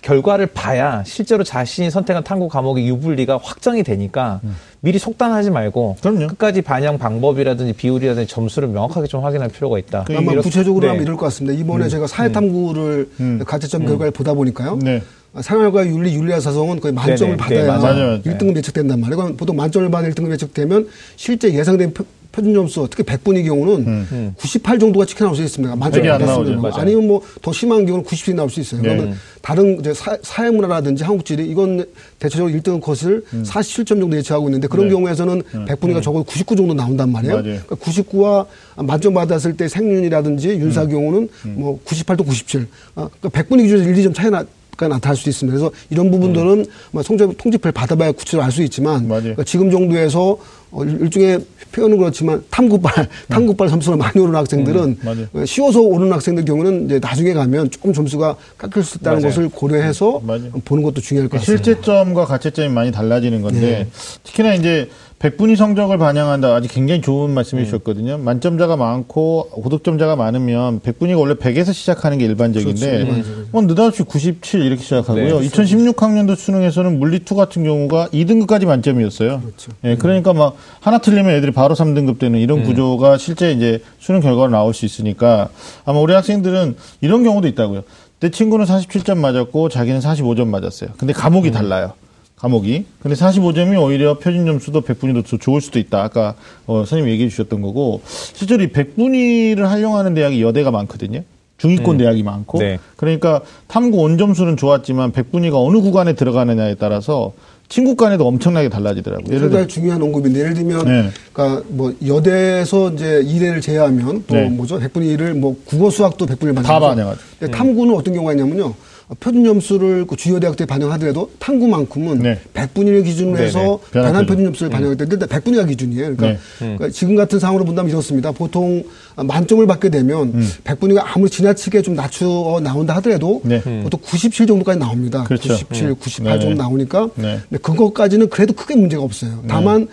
[0.00, 4.40] 결과를 봐야 실제로 자신이 선택한 탐구 과목의 유불리가 확정이 되니까
[4.86, 6.28] 미리 속단하지 말고 그럼요.
[6.28, 10.04] 끝까지 반영 방법이라든지 비율이라든지 점수를 명확하게 좀 확인할 필요가 있다.
[10.06, 10.90] 그 아마 이렇게- 구체적으로 네.
[10.90, 11.58] 하면 이럴 것 같습니다.
[11.60, 13.40] 이번에 제가 사회탐구를 음.
[13.44, 14.78] 가채점 결과를 보다 보니까요.
[14.80, 15.02] 네.
[15.34, 17.62] 아, 생활과 윤리, 윤리와 사성은 거의 만점을 네네.
[17.62, 17.78] 네, 받아야.
[17.94, 18.22] 맞아요.
[18.22, 19.34] 1등급 예측된단 말이에요.
[19.36, 21.92] 보통 만점을 받은 1등급 예측되면 실제 예상된
[22.36, 25.74] 표, 준 점수, 특히 100분의 경우는 98 정도가 찍혀 나올 수 있습니다.
[25.76, 26.20] 만점이 안.
[26.20, 26.60] 나오죠.
[26.60, 26.74] 맞아요.
[26.76, 28.82] 아니면 뭐 더 심한 경우는 90이 나올 수 있어요.
[28.82, 28.88] 네.
[28.96, 31.84] 그러면 다른 이제 사, 사회 문화라든지 한국지리 이건
[32.18, 34.92] 대체적으로 1등 컷을 47점 정도 예측하고 있는데 그런 네.
[34.94, 37.42] 경우에서는 100분위가 적어도 99 정도 나온단 말이에요.
[37.42, 38.46] 그러니까 99와
[38.76, 40.88] 만점 받았을 때 생윤이라든지 윤사 음.
[40.90, 42.66] 경우는 뭐 98도 97.
[42.96, 44.44] 아, 그러니까 100분위 기준에서 1, 2점 차이 나.
[44.76, 45.56] 가 나타날 수도 있습니다.
[45.58, 49.08] 그래서 이런 부분들은 뭐 성적 통지표를 받아봐야 구체적으로 알 수 있지만 음.
[49.08, 50.36] 그러니까 지금 정도에서
[50.70, 51.40] 어, 일- 일종의
[51.72, 55.28] 표현은 그렇지만 탐구발 탐구발 점수가 많이 오르는 학생들은 음.
[55.32, 59.28] 어, 쉬워서 오르는 학생들 경우는 이제 나중에 가면 조금 점수가 깎일 수 있다는 맞아요.
[59.34, 60.50] 것을 고려해서 음, 맞아요.
[60.64, 61.64] 보는 것도 중요할 것 같습니다.
[61.64, 63.88] 실제점과 가채점이 많이 달라지는 건데 네.
[64.24, 66.54] 특히나 이제 백분위 성적을 반영한다.
[66.54, 68.18] 아주 굉장히 좋은 말씀해 주셨거든요.
[68.18, 73.30] 만점자가 많고 고득점자가 많으면 백분위가 원래 100에서 시작하는 게 일반적인데 그렇죠.
[73.50, 75.40] 뭐 느닷없이 97 이렇게 시작하고요.
[75.40, 75.48] 네.
[75.48, 79.40] 2016학년도 수능에서는 물리2 같은 경우가 2등급까지 만점이었어요.
[79.40, 79.72] 그렇죠.
[79.84, 84.50] 예, 그러니까 막 하나 틀리면 애들이 바로 3등급 되는 이런 구조가 실제 이제 수능 결과로
[84.50, 85.48] 나올 수 있으니까
[85.86, 87.84] 아마 우리 학생들은 이런 경우도 있다고요.
[88.20, 90.90] 내 친구는 47점 맞았고 자기는 45점 맞았어요.
[90.98, 91.92] 근데 과목이 달라요.
[92.36, 92.84] 과목이.
[93.00, 96.02] 근데 45점이 오히려 표준 점수도 100분위도 더 좋을 수도 있다.
[96.02, 96.34] 아까
[96.66, 101.22] 어, 선생님 얘기해 주셨던 거고 실제로 이 100분위를 활용하는 대학이 여대가 많거든요.
[101.58, 102.78] 중위권 대학이 많고 네.
[102.96, 107.32] 그러니까 탐구 온 점수는 좋았지만 100분위가 어느 구간에 들어가느냐에 따라서
[107.70, 109.26] 친구 간에도 엄청나게 달라지더라고요.
[109.28, 111.10] 예를 들어 상당히 중요한 언급인데 예를 들면 네.
[111.32, 114.50] 그러니까 뭐 여대에서 이제 이례를 제외하면 또 네.
[114.50, 114.78] 뭐죠?
[114.78, 117.20] 100분의 1을 뭐 국어 수학도 100분의 1다 반영하죠.
[117.50, 118.74] 탐구는 어떤 경우가 있냐면요.
[119.20, 122.40] 표준 점수를 그 주요 대학들이 반영하더라도 탐구만큼은 네.
[122.54, 123.38] 100분위를 기준으로.
[123.38, 124.46] 해서 변환 표준.
[124.46, 126.16] 점수를 반영할 때 일단 100분위가 기준이에요.
[126.16, 126.38] 그러니까, 네.
[126.58, 128.32] 그러니까 지금 같은 상황으로 본다면 이렇습니다.
[128.32, 128.82] 보통
[129.14, 130.50] 만점을 받게 되면 음.
[130.64, 133.60] 100분위가 아무리 지나치게 좀 낮추어 나온다 하더라도 네.
[133.82, 135.22] 보통 97 정도까지 나옵니다.
[135.24, 135.54] 그렇죠.
[135.54, 135.94] 97, 음.
[136.00, 136.40] 98 네네.
[136.40, 137.38] 정도 나오니까 네.
[137.48, 139.44] 근데 그것까지는 그래도 크게 문제가 없어요.
[139.46, 139.86] 다만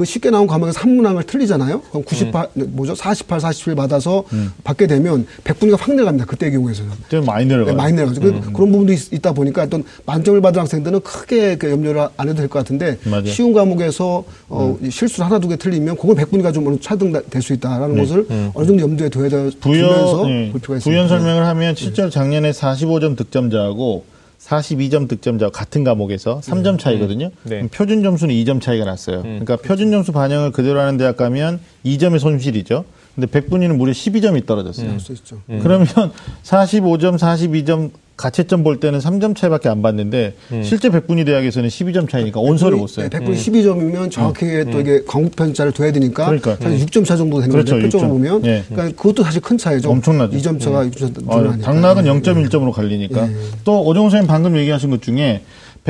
[0.00, 1.82] 그 쉽게 나온 과목에서 3문항을 틀리잖아요.
[1.90, 2.94] 그럼 98, 뭐죠?
[2.94, 4.24] 48, 47 받아서
[4.64, 6.24] 받게 되면 100분위가 확 내려갑니다.
[6.24, 6.90] 그때 경우에서는.
[7.10, 7.76] 좀 많이 네, 내려가요.
[7.76, 8.20] 많이 내려가죠.
[8.22, 12.38] 그- 그런 부분도 있, 다 보니까 어떤 만점을 받은 학생들은 크게 그 염려를 안 해도
[12.38, 13.26] 될 것 같은데 맞아요.
[13.26, 18.26] 쉬운 과목에서 어, 실수를 하나 두 개 틀리면 그건 100분위가 좀 차등될 수 있다라는 것을
[18.54, 20.52] 어느 정도 염두에 둬야 돼- 두면서 부연, 예.
[20.78, 24.04] 부연 설명을 하면 실제로 작년에 45점 득점자하고
[24.50, 27.30] 42점 득점자와 같은 과목에서 3점 차이거든요.
[27.44, 27.56] 네.
[27.56, 29.22] 그럼 표준 점수는 2점 차이가 났어요.
[29.22, 32.84] 그러니까 표준 점수 반영을 그대로 하는 대학 가면 2점의 손실이죠.
[33.14, 34.96] 근데 백분위는 무려 12점이 떨어졌어요.
[35.10, 35.40] 있죠.
[35.62, 35.86] 그러면
[36.44, 42.76] 45점, 42점 가채점 볼 때는 3점 차이밖에 안 받는데 실제 백분위 대학에서는 12점 차이니까 온서를
[42.76, 43.08] 못 써요.
[43.08, 46.56] 네, 100분이 12점이면 정확하게 또 이게 광고 편차를 둬야 되니까 그러니까.
[46.56, 47.86] 사실 6점 차 정도 되는 그렇죠, 거죠.
[47.86, 48.12] 표적으로 6점.
[48.12, 48.44] 보면.
[48.44, 48.64] 예.
[48.68, 49.90] 그러니까 그것도 사실 큰 차이죠.
[49.90, 50.36] 엄청나죠.
[50.36, 51.64] 2점 차가 6점 차 어, 늘어나니까.
[51.72, 52.10] 당락은 예.
[52.10, 53.26] 0.1점으로 갈리니까.
[53.26, 53.34] 예.
[53.64, 55.42] 또 오정호 선생님 방금 얘기하신 것 중에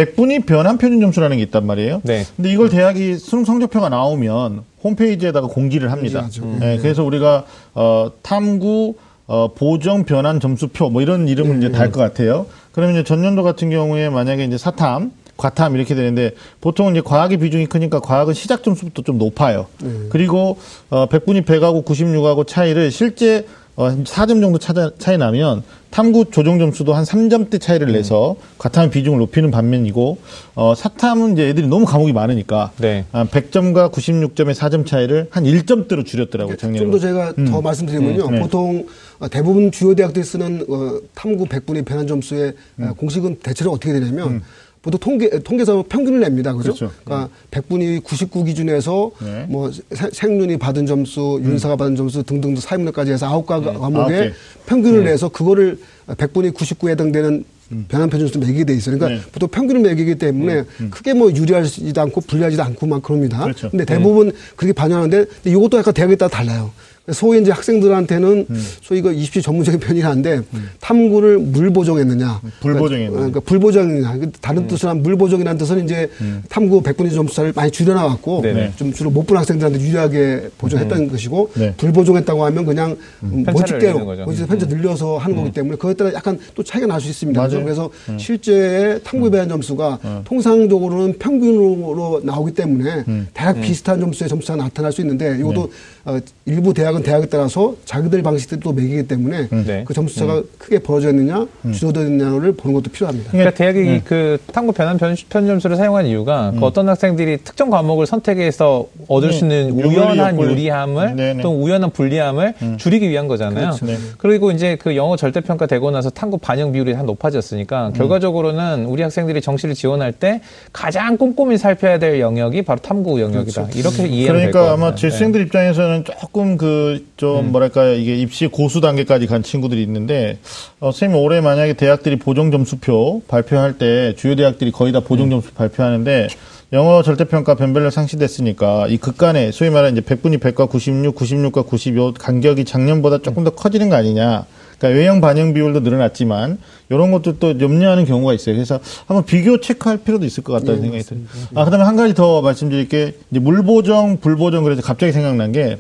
[0.05, 2.01] 백분위 변환 표준 점수라는 게 있단 말이에요.
[2.05, 2.25] 네.
[2.37, 6.23] 근데 이걸 대학이 수능 성적표가 나오면 홈페이지에다가 공지를 합니다.
[6.23, 6.59] 공지하죠.
[6.65, 7.45] 예, 그래서 우리가
[7.75, 8.95] 어, 탐구
[9.27, 12.47] 어, 보정 변환 점수표 뭐 이런 이름을 이제 달 것 같아요.
[12.73, 17.67] 그러면 이제 전년도 같은 경우에 만약에 이제 사탐 과탐 이렇게 되는데 보통 이제 과학의 비중이
[17.67, 19.67] 크니까 과학은 시작 점수부터 좀 높아요.
[20.09, 23.47] 그리고 어 100분이 100하고 96하고 차이를 실제
[23.81, 29.19] 어 4점 정도 차자, 차이 나면 탐구 조정 점수도 한 3점대 차이를 내서 과탐의 비중을
[29.19, 30.19] 높이는 반면이고
[30.55, 33.07] 어 사탐은 이제 애들이 너무 과목이 많으니까 네.
[33.11, 36.79] 아, 100점과 96점의 4점 차이를 한 1점대로 줄였더라고요, 작년에.
[36.79, 38.31] 좀 더 제가 더 말씀드리면요.
[38.31, 38.41] 네.
[38.41, 38.87] 보통
[39.19, 42.85] 어, 대부분 주요 대학들이 쓰는 어, 탐구 100분의 변환 점수의 음.
[42.85, 44.43] 어, 공식은 대체로 어떻게 되냐면
[44.83, 46.55] 보통 통계 통계에서 평균을 냅니다.
[46.55, 46.73] 그죠?
[46.75, 46.91] 그렇죠.
[47.05, 49.27] 러니까 100분이 99 기준에서 네.
[49.27, 49.47] 음.
[49.51, 53.73] 뭐 세- 생륜이 받은 점수, 윤사가 받은 점수 등등등 사입문까지 해서 아홉 가 개.
[53.73, 54.33] 과목에
[54.67, 57.45] 평균을 내서 그거를 100분이 99에 해당되는
[57.89, 58.97] 변환 표준수 매기게 돼 있어요.
[58.97, 59.23] 그러니까 음.
[59.25, 59.31] 네.
[59.33, 63.43] 보통 평균을 매기기 때문에 크게 뭐 유리하지도 않고 불리하지도 않고 막 그럽니다.
[63.45, 63.71] 그렇죠.
[63.71, 66.71] 근데 대부분 그렇게 반영하는데 이것도 약간 대학에 따라 달라요.
[67.13, 68.67] 소위 이제 학생들한테는 음.
[68.83, 70.41] 소위 이거 20시 전문적인 표현이 한데
[70.81, 73.11] 탐구를 물 보정했느냐, 불 보정했느냐.
[73.17, 74.19] 그러니까 불 보정이냐.
[74.19, 76.11] 그 다른 뜻으로 하면 물 보정이라는 뜻은 이제
[76.49, 78.73] 탐구 100분위 점수를 많이 줄여나왔고 네네.
[78.77, 81.75] 좀 주로 못 본 학생들한테 유리하게 보정했던 것이고 네.
[81.77, 83.59] 불 보정했다고 하면 그냥 음, 거죠.
[83.59, 84.07] 멋집대로
[84.49, 87.41] 편차 늘려서 하는 거기 때문에 그것에 따라 약간 또 차이가 날 수 있습니다.
[87.41, 87.63] 맞아요.
[87.65, 93.05] 그래서 실제 탐구 배한 점수가 통상적으로는 평균으로 나오기 때문에
[93.35, 95.71] 대학 비슷한 점수의 점수가 나타날 수 있는데 이것도
[96.05, 99.85] 어, 일부 대학은 대학에 따라서 자기들 방식들이 또 매기기 때문에 네.
[99.87, 103.31] 그 점수차가 크게 벌어져 있느냐 줄어들느냐를 보는 것도 필요합니다.
[103.31, 108.07] 그러니까 대학이 그 탐구 변환 편, 편 점수를 사용한 이유가 그 어떤 학생들이 특정 과목을
[108.07, 109.85] 선택해서 얻을 수 있는 네.
[109.85, 111.43] 우연한 유리, 유리함을 네네.
[111.43, 113.77] 또 우연한 불리함을 줄이기 위한 거잖아요.
[113.77, 113.87] 그렇죠.
[113.87, 113.97] 네.
[114.19, 119.41] 그리고 이제 그 영어 절대평가 되고 나서 탐구 반영 비율이 한 높아졌으니까 결과적으로는 우리 학생들이
[119.41, 120.41] 정시를 지원할 때
[120.73, 123.69] 가장 꼼꼼히 살펴야 될 영역이 바로 탐구 영역이다.
[123.75, 124.73] 이렇게 이해하면 될것 그러니까 같아요.
[124.73, 125.11] 아마 제 네.
[125.13, 127.95] 수생들 입장에서는 조금 그 좀 뭐랄까요?
[127.95, 130.39] 이게 입시 고수 단계까지 간 친구들이 있는데
[130.81, 135.53] 어, 선생님 올해 만약에 대학들이 보정 점수표 발표할 때 주요 대학들이 거의 다 보정 점수
[135.53, 136.29] 발표하는데
[136.73, 142.65] 영어 절대평가 변별력 상시됐으니까 이 극간에 소위 말하는 이제 100분이 100과 96, 96과 95 간격이
[142.65, 144.47] 작년보다 조금 더 커지는 거 아니냐.
[144.81, 146.59] 그러니까 외형 반영 비율도 늘어났지만
[146.89, 148.57] 이런 것들도 염려하는 경우가 있어요.
[148.57, 151.23] 그래서 한번 비교 체크할 필요도 있을 것 같다는 생각이 들어요.
[151.55, 155.79] 아 그다음에 한 가지 더 말씀드릴 게 이제 물보정, 불보정 그래서 갑자기 생각난 게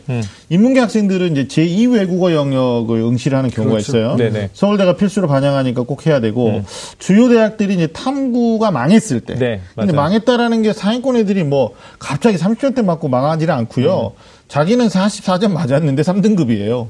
[0.50, 3.90] 인문계 학생들은 이제 제2 외국어 영역을 응시를 하는 경우가 그렇죠.
[3.90, 4.16] 있어요.
[4.16, 4.50] 네네.
[4.52, 6.62] 서울대가 필수로 반영하니까 꼭 해야 되고
[6.98, 9.92] 주요 대학들이 이제 탐구가 망했을 때, 네, 근데.
[9.92, 14.12] 망했다라는 게 상위권 애들이 뭐 갑자기 30점대 맞고 망하지는 않고요.
[14.50, 16.88] 자기는 44점 맞았는데 3등급이에요.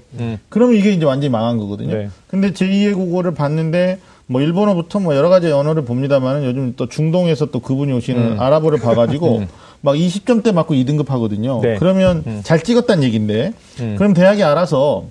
[0.48, 1.94] 그러면 이게 이제 완전히 망한 거거든요.
[1.94, 2.08] 네.
[2.26, 7.60] 근데 제2의 국어를 봤는데 뭐 일본어부터 뭐 여러 가지 언어를 봅니다만은 요즘 또 중동에서 또
[7.60, 9.44] 그분이 오시는 아랍어를 봐가지고
[9.82, 11.60] 막 20점대 맞고 2등급 하거든요.
[11.60, 11.76] 네.
[11.78, 13.52] 그러면 잘 찍었다는 얘기인데
[13.96, 15.04] 그럼 대학이 알아서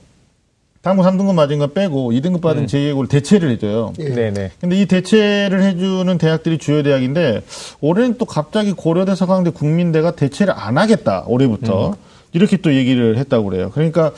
[0.82, 3.94] 당구 3등급 맞은 거 빼고 2등급 받은 제2의 국어를 대체를 해줘요.
[4.00, 4.10] 예.
[4.10, 4.52] 네네.
[4.60, 7.42] 근데 이 대체를 해주는 대학들이 주요 대학인데
[7.82, 11.96] 올해는 또 갑자기 고려대, 서강대, 국민대가 대체를 안 하겠다 올해부터
[12.32, 13.72] 이렇게 또 얘기를 했다고 그래요.
[13.74, 14.12] 그러니까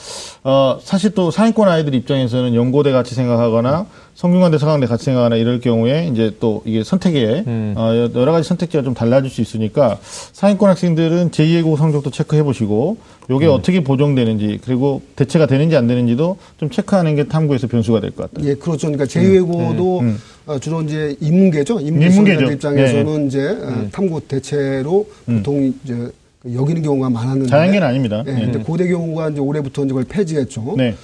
[0.44, 3.86] 어 사실 또 상위권 아이들 입장에서는 연고대 같이 생각하거나
[4.16, 8.94] 성균관대, 서강대 같이 생각하나 이럴 경우에 이제 또 이게 선택에 어, 여러 가지 선택지가 좀
[8.94, 9.98] 달라질 수 있으니까
[10.34, 12.98] 상위권 학생들은 제2의 국어 성적도 체크해 보시고
[13.30, 18.32] 요게 어떻게 보정되는지 그리고 대체가 되는지 안 되는지도 좀 체크하는 게 탐구에서 변수가 될 것
[18.32, 18.46] 같다.
[18.46, 18.88] 예, 그렇죠.
[18.92, 20.16] 그러니까 제2외고도
[20.48, 21.80] 어, 주로 이제 인문계죠.
[21.80, 26.12] 인문계 음, 입장에서는 이제 어, 탐구 대체로 보통 이제 그
[26.46, 27.50] 여기는 경우가 많았는데.
[27.50, 28.24] 자연계는 아닙니다.
[28.28, 28.42] 예, 네.
[28.46, 30.76] 근데 고대 경우가 이제 올해부터 이제 그걸 폐지했죠.
[30.78, 30.96] 네.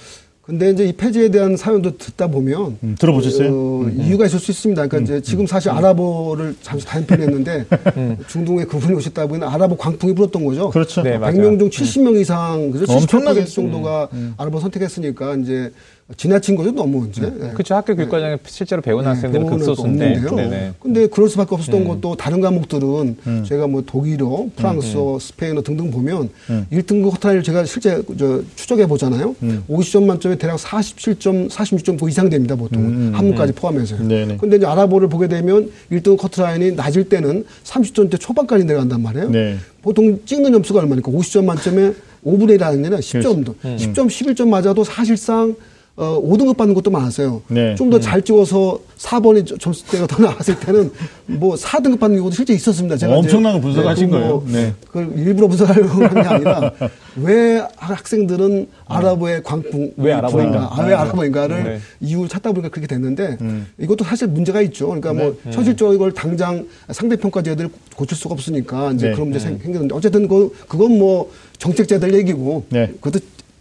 [0.42, 3.50] 근데 이제 이 폐지에 대한 사연도 듣다 보면 음, 들어보셨어요?
[3.52, 4.86] 어, 이유가 있을 수 있습니다.
[4.86, 7.66] 그러니까 이제 지금 사실 아랍어를 잠시 단편했는데
[8.28, 10.70] 중동에 그분이 오셨다 보니 아랍어 광풍이 불었던 거죠.
[10.70, 11.02] 그렇죠.
[11.02, 11.34] 네, 맞아요.
[11.34, 12.90] 100명 중 70명 이상 그죠?
[12.90, 14.08] 엄청나게 78% 정도가
[14.38, 15.70] 아랍어 선택했으니까 이제
[16.16, 17.22] 지나친 거죠 너무 이제.
[17.22, 17.50] 예.
[17.50, 17.74] 그렇죠.
[17.74, 20.16] 학교 교육과정에 실제로 배운 네, 학생들은 극소수인데.
[20.16, 20.36] 없는데요.
[20.36, 20.72] 네네.
[20.80, 21.86] 근데 그럴 수밖에 없었던 음.
[21.86, 26.30] 것도 다른 과목들은 제가 뭐 독일어, 프랑스어, 스페인어 등등 보면
[26.72, 29.34] 1등급 커트라인을 제가 실제 저 추적해 보잖아요.
[29.68, 34.08] 50점 만점에 대략 47점, 46점 그 이상 됩니다 보통 한문까지 포함해서요.
[34.08, 34.38] 네네.
[34.38, 39.28] 근데 이제 아랍어를 보게 되면 1등급 커트라인이 낮을 때는 30점대 초반까지 내려간단 말이에요.
[39.30, 39.56] 네.
[39.82, 41.92] 보통 찍는 점수가 얼마니까 50점 만점에
[42.24, 43.54] 5분의 1이라는 게 10점도.
[43.64, 43.76] 음.
[43.78, 45.54] 10점, 11점 맞아도 사실상
[46.00, 47.42] 어, 5등급 받는 것도 많았어요.
[47.48, 47.74] 네.
[47.74, 50.92] 좀더 잘 찍어서 4번이 점수대가 더 나왔을 때는
[51.26, 52.96] 뭐 4등급 받는 경우도 실제 있었습니다.
[52.96, 54.44] 제가 이제 엄청나게 분석하신 그거 거예요.
[54.46, 54.74] 네.
[54.86, 56.72] 그걸 일부러 분석하려고 하는 게 아니라
[57.16, 60.68] 왜 학생들은 아랍어의 광풍 왜 아랍어인가?
[60.70, 61.78] 아, 왜 아랍어인가를 네.
[62.00, 63.66] 이유를 찾다 보니까 그렇게 됐는데 음.
[63.78, 64.86] 이것도 사실 문제가 있죠.
[64.86, 65.50] 그러니까 뭐 네.
[65.52, 69.14] 현실적으로 이걸 당장 상대평가제들 고칠 수가 없으니까 이제 네.
[69.14, 72.86] 그런 문제 생- 생기는데 어쨌든 그 그건 뭐 정책자들 얘기고 네.
[73.00, 73.18] 그것도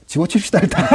[0.08, 0.86] 집어칩시다 일단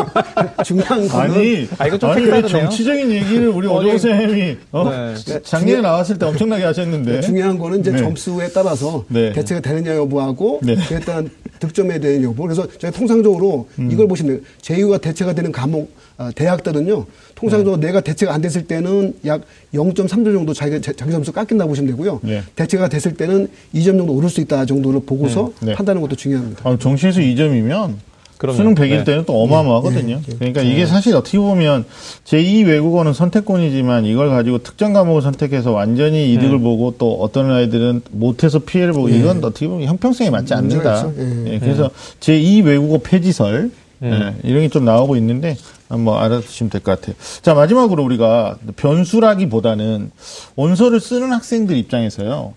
[0.64, 2.62] 중요한 거는 아니, 아, 이거 좀 아니 왜 색다르네요.
[2.68, 3.98] 정치적인 얘기를 우리 어, 오정호 네.
[3.98, 4.90] 선생님이 어?
[4.90, 5.42] 네.
[5.42, 7.98] 작년에 나왔을 때 엄청나게 하셨는데 중요한 거는 이제 네.
[7.98, 9.32] 점수에 따라서 네.
[9.32, 10.76] 대체가 되느냐 여부하고 네.
[10.76, 12.42] 그에 따른 득점에 대한 여부.
[12.42, 13.90] 그래서 제가 통상적으로 음.
[13.90, 17.06] 이걸 보시면 제휴가 대체가 되는 과목 아, 대학들은요.
[17.34, 17.86] 통상적으로 네.
[17.86, 19.40] 내가 대체가 안 됐을 때는 약
[19.72, 22.20] 0.3점 정도 자기 자기 점수 깎인다 고 보시면 되고요.
[22.22, 22.42] 네.
[22.56, 25.74] 대체가 됐을 때는 2점 정도 오를 수 있다 정도를 보고서 네.
[25.74, 26.68] 판단하는 것도 중요합니다.
[26.68, 27.94] 아, 정시에서 2점이면
[28.40, 28.56] 그럼요.
[28.56, 29.04] 수능 100일 네.
[29.04, 30.20] 때는 또 어마어마하거든요.
[30.38, 31.84] 그러니까 이게 사실 어떻게 보면
[32.24, 38.58] 제2 외국어는 선택권이지만 이걸 가지고 특정 과목을 선택해서 완전히 이득을 보고 또 어떤 아이들은 못해서
[38.60, 41.52] 피해를 보고 이건 어떻게 보면 형평성에 맞지 문제가 않는다.
[41.52, 43.70] 예, 그래서 제2 외국어 폐지설
[44.02, 45.58] 예, 이런 게 좀 나오고 있는데
[45.90, 47.14] 한번 알아두시면 될 것 같아요.
[47.42, 50.10] 자 마지막으로 우리가 변수라기보다는
[50.56, 52.54] 원서를 쓰는 학생들 입장에서요.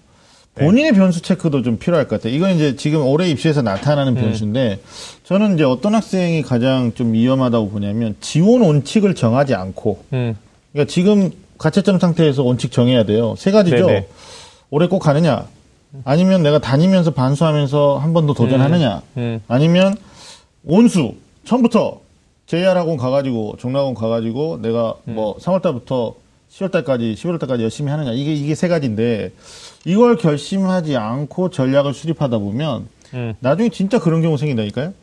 [0.56, 2.36] 본인의 변수 체크도 좀 필요할 것 같아요.
[2.36, 4.80] 이건 이제 지금 올해 입시에서 나타나는 변수인데
[5.24, 10.38] 저는 이제 어떤 학생이 가장 좀 위험하다고 보냐면 지원 원칙을 정하지 않고 음.
[10.72, 13.34] 그러니까 지금 가채점 상태에서 원칙 정해야 돼요.
[13.38, 13.88] 세 가지죠.
[13.88, 14.08] 네네.
[14.70, 15.46] 올해 꼭 가느냐
[16.04, 19.42] 아니면 내가 다니면서 반수하면서 한 번 더 도전하느냐 음.
[19.48, 19.96] 아니면
[20.66, 22.00] 온수 처음부터
[22.46, 26.14] JR학원 가가지고 종락원 가가지고 내가 뭐 3월달부터
[26.52, 29.32] 10월달까지 11월달까지 열심히 하느냐 이게 이게 세 가지인데
[29.86, 33.34] 이걸 결심하지 않고 전략을 수립하다 보면 음.
[33.40, 34.94] 나중에 진짜 그런 경우 생긴다니까요.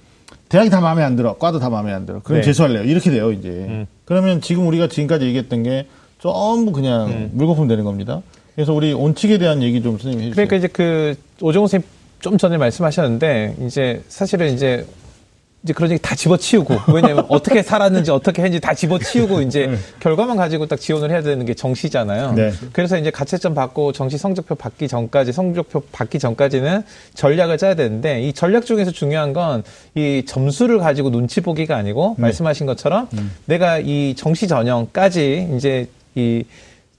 [0.49, 2.20] 대학이 다 마음에 안 들어, 과도 다 마음에 안 들어.
[2.20, 2.45] 그럼 네.
[2.45, 2.85] 재수할래요.
[2.85, 3.87] 이렇게 돼요 이제.
[4.05, 5.87] 그러면 지금 우리가 지금까지 얘기했던 게
[6.20, 8.22] 전부 그냥 물거품 되는 겁니다.
[8.55, 10.35] 그래서 우리 온칙에 대한 얘기 좀 선생님 해주세요.
[10.35, 11.89] 그러니까 이제 그 오정호 선생님
[12.20, 14.87] 좀 전에 말씀하셨는데 이제 사실은 이제
[15.62, 20.66] 이제 그런 얘기 다 집어치우고 왜냐면 어떻게 살았는지 어떻게 했는지 다 집어치우고 이제 결과만 가지고
[20.66, 22.32] 딱 지원을 해야 되는 게 정시잖아요.
[22.32, 22.52] 네.
[22.72, 26.82] 그래서 이제 가채점 받고 정시 성적표 받기 전까지 성적표 받기 전까지는
[27.14, 29.62] 전략을 짜야 되는데 이 전략 중에서 중요한 건
[29.94, 33.08] 이 점수를 가지고 눈치 보기가 아니고 말씀하신 것처럼
[33.46, 36.44] 내가 이 정시 전형까지 이제 이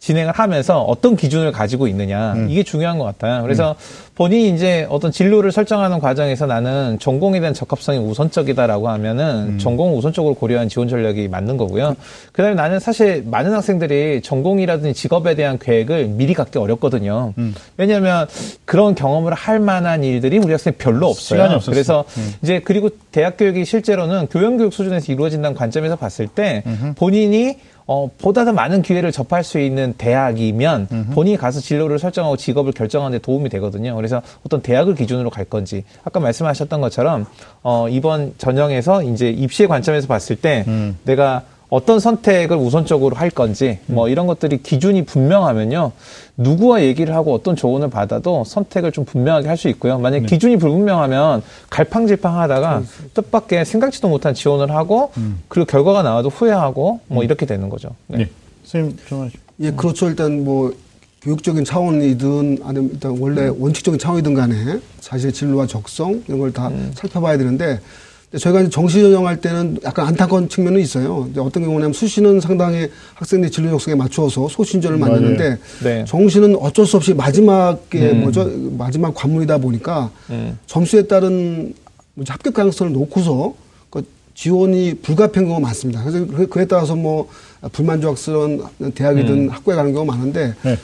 [0.01, 3.43] 진행을 하면서 어떤 기준을 가지고 있느냐 이게 중요한 것 같아요.
[3.43, 3.75] 그래서
[4.15, 10.69] 본인이 이제 어떤 진로를 설정하는 과정에서 나는 전공에 대한 적합성이 우선적이다라고 하면은 전공 우선적으로 고려한
[10.69, 11.95] 지원 전략이 맞는 거고요.
[12.31, 17.33] 그다음에 나는 사실 많은 학생들이 전공이라든지 직업에 대한 계획을 미리 갖기 어렵거든요.
[17.77, 18.27] 왜냐하면
[18.65, 21.59] 그런 경험을 할 만한 일들이 우리 학생 별로 없어요.
[21.73, 22.05] 그래서
[22.41, 26.63] 이제 그리고 대학 교육이 실제로는 교양 교육 수준에서 이루어진다는 관점에서 봤을 때
[26.95, 27.57] 본인이
[27.91, 33.17] 어, 보다 더 많은 기회를 접할 수 있는 대학이면 본인이 가서 진로를 설정하고 직업을 결정하는
[33.17, 33.97] 데 도움이 되거든요.
[33.97, 35.83] 그래서 어떤 대학을 기준으로 갈 건지.
[36.05, 37.25] 아까 말씀하셨던 것처럼
[37.63, 40.65] 어, 이번 전형에서 이제 입시의 관점에서 봤을 때
[41.03, 45.91] 내가 어떤 선택을 우선적으로 할 건지 뭐 이런 것들이 기준이 분명하면요
[46.41, 50.57] 누구와 얘기를 하고 어떤 조언을 받아도 선택을 좀 분명하게 할 수 있고요 만약 에 기준이
[50.57, 52.83] 불분명하면 갈팡질팡하다가
[53.13, 55.11] 뜻밖의 생각지도 못한 지원을 하고
[55.47, 57.89] 그리고 결과가 나와도 후회하고 뭐 이렇게 되는 거죠.
[58.07, 58.17] 네.
[58.19, 58.29] 네.
[58.63, 59.39] 선생님 좀 하시죠.
[59.59, 60.07] 예, 그렇죠.
[60.07, 60.73] 일단 뭐
[61.21, 67.37] 교육적인 차원이든 아니면 일단 원래 원칙적인 차원이든 간에 사실 진로와 적성 이런 걸 다 살펴봐야
[67.37, 67.79] 되는데
[68.37, 71.29] 저희가 정시 전형할 때는 약간 안타까운 측면은 있어요.
[71.37, 75.13] 어떤 경우냐면 수시는 상당히 학생들의 진로 적성에 맞추어서 소신전을 맞아요.
[75.15, 76.05] 만드는데 네.
[76.07, 80.57] 정시는 어쩔 수 없이 마지막에 뭐죠 마지막 관문이다 보니까 음.
[80.65, 81.73] 점수에 따른
[82.25, 83.53] 합격 가능성을 놓고서
[83.89, 84.03] 그
[84.33, 86.01] 지원이 불가피한 경우가 많습니다.
[86.01, 87.27] 그래서 그- 그에 따라서 뭐
[87.73, 88.63] 불만족스러운
[88.95, 90.77] 대학이든 학교에 가는 경우가 많은데 네.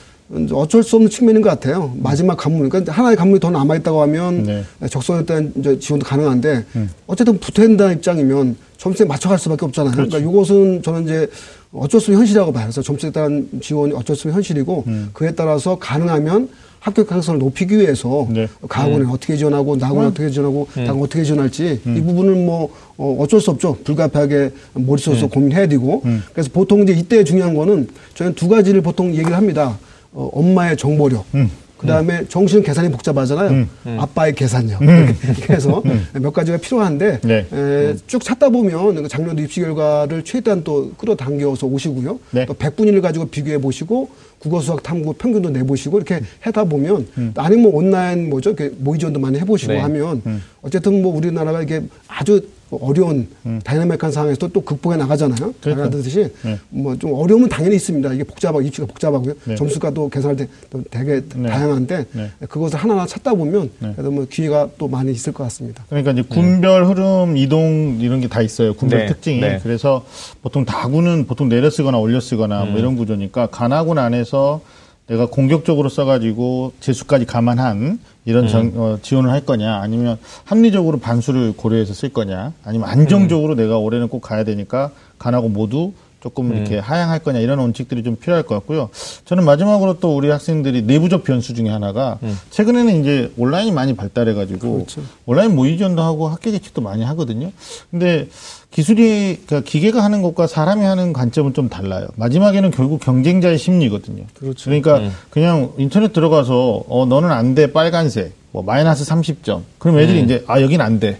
[0.51, 1.93] 어쩔 수 없는 측면인 것 같아요.
[1.97, 2.67] 마지막 관문.
[2.67, 4.63] 그러니까 하나의 관문이 더 남아있다고 하면 네.
[4.89, 6.65] 적성에 따른 이제 지원도 가능한데
[7.07, 9.93] 어쨌든 붙어 있는 입장이면 점수에 맞춰갈 수밖에 없잖아요.
[9.93, 11.27] 그러니까 이것은 저는 이제
[11.71, 12.65] 어쩔 수 없는 현실이라고 봐요.
[12.65, 16.49] 그래서 점수에 따른 지원이 어쩔 수 없는 현실이고 그에 따라서 가능하면
[16.79, 18.47] 합격 가능성을 높이기 위해서 네.
[18.69, 20.11] 가학원에 어떻게 지원하고 나학원에 음.
[20.11, 23.77] 어떻게 지원하고 나학원 어떻게 지원할지 이 부분은 뭐 어, 어쩔 수 없죠.
[23.83, 25.29] 불가피하게 머릿속에서 음.
[25.29, 26.03] 고민해야 되고
[26.33, 29.77] 그래서 보통 이제 이때 중요한 거는 저희는 두 가지를 보통 얘기를 합니다.
[30.17, 31.25] 어, 엄마의 정보력.
[31.35, 31.49] 음.
[31.77, 33.67] 그 다음에 정신 계산이 복잡하잖아요.
[33.99, 34.81] 아빠의 계산력.
[34.81, 37.45] 이렇게 해서 몇 가지가 필요한데 네.
[37.53, 42.19] 에, 쭉 찾다 보면 그 작년도 입시 결과를 최대한 또 끌어당겨서 오시고요.
[42.31, 42.47] 네.
[42.47, 44.09] 또 100분위를 가지고 비교해 보시고
[44.39, 49.19] 국어 수학 탐구 평균도 내보시고 이렇게 하다 보면 아니면 뭐 온라인 뭐죠 이렇게 모의 지원도
[49.19, 49.79] 많이 해보시고 네.
[49.79, 50.23] 하면
[50.63, 52.41] 어쨌든 뭐 우리나라가 이게 아주
[52.71, 53.27] 어려운
[53.63, 55.53] 다이나믹한 상황에서 또 극복해 나가잖아요.
[55.61, 55.69] 그렇죠.
[55.81, 56.59] 나가듯이 네.
[56.69, 58.13] 뭐좀 어려움은 당연히 있습니다.
[58.13, 59.33] 이게 복잡하고 입시가 복잡하고요.
[59.45, 59.55] 네.
[59.55, 61.49] 점수가 또 계산할 때또 되게 네.
[61.49, 62.31] 다양한데 네.
[62.49, 63.91] 그것을 하나하나 찾다 보면 네.
[63.93, 65.85] 그래도 뭐 기회가 또 많이 있을 것 같습니다.
[65.89, 68.73] 그러니까 이제 군별 흐름 이동 이런 게 다 있어요.
[68.73, 69.39] 군별 네, 특징이.
[69.39, 69.59] 네.
[69.63, 70.05] 그래서
[70.41, 74.59] 보통 다구는 보통 내려 쓰거나 올려 쓰거나 뭐 이런 구조니까 간하군 안에서
[75.07, 81.93] 내가 공격적으로 써가지고 재수까지 감안한 이런 정- 어, 지원을 할 거냐 아니면 합리적으로 반수를 고려해서
[81.93, 87.39] 쓸 거냐 아니면 안정적으로 내가 올해는 꼭 가야 되니까 간하고 모두 조금 이렇게 하향할 거냐
[87.39, 88.89] 이런 원칙들이 좀 필요할 것 같고요.
[89.25, 92.17] 저는 마지막으로 또 우리 학생들이 내부적 변수 중에 하나가
[92.49, 94.85] 최근에는 이제 온라인이 많이 발달해가지고
[95.25, 97.51] 온라인 모의 지원도 하고 학교 계측도 많이 하거든요.
[97.91, 98.27] 근데
[98.71, 102.07] 기술이 그러니까 기계가 하는 것과 사람이 하는 관점은 좀 달라요.
[102.15, 104.23] 마지막에는 결국 경쟁자의 심리거든요.
[104.33, 104.69] 그렇죠.
[104.69, 104.99] 러니까
[105.29, 109.61] 그냥 인터넷 들어가서 어 너는 안 돼 빨간색 뭐 마이너스 30점.
[109.79, 111.19] 그럼 애들이 이제 아 여긴 안 돼.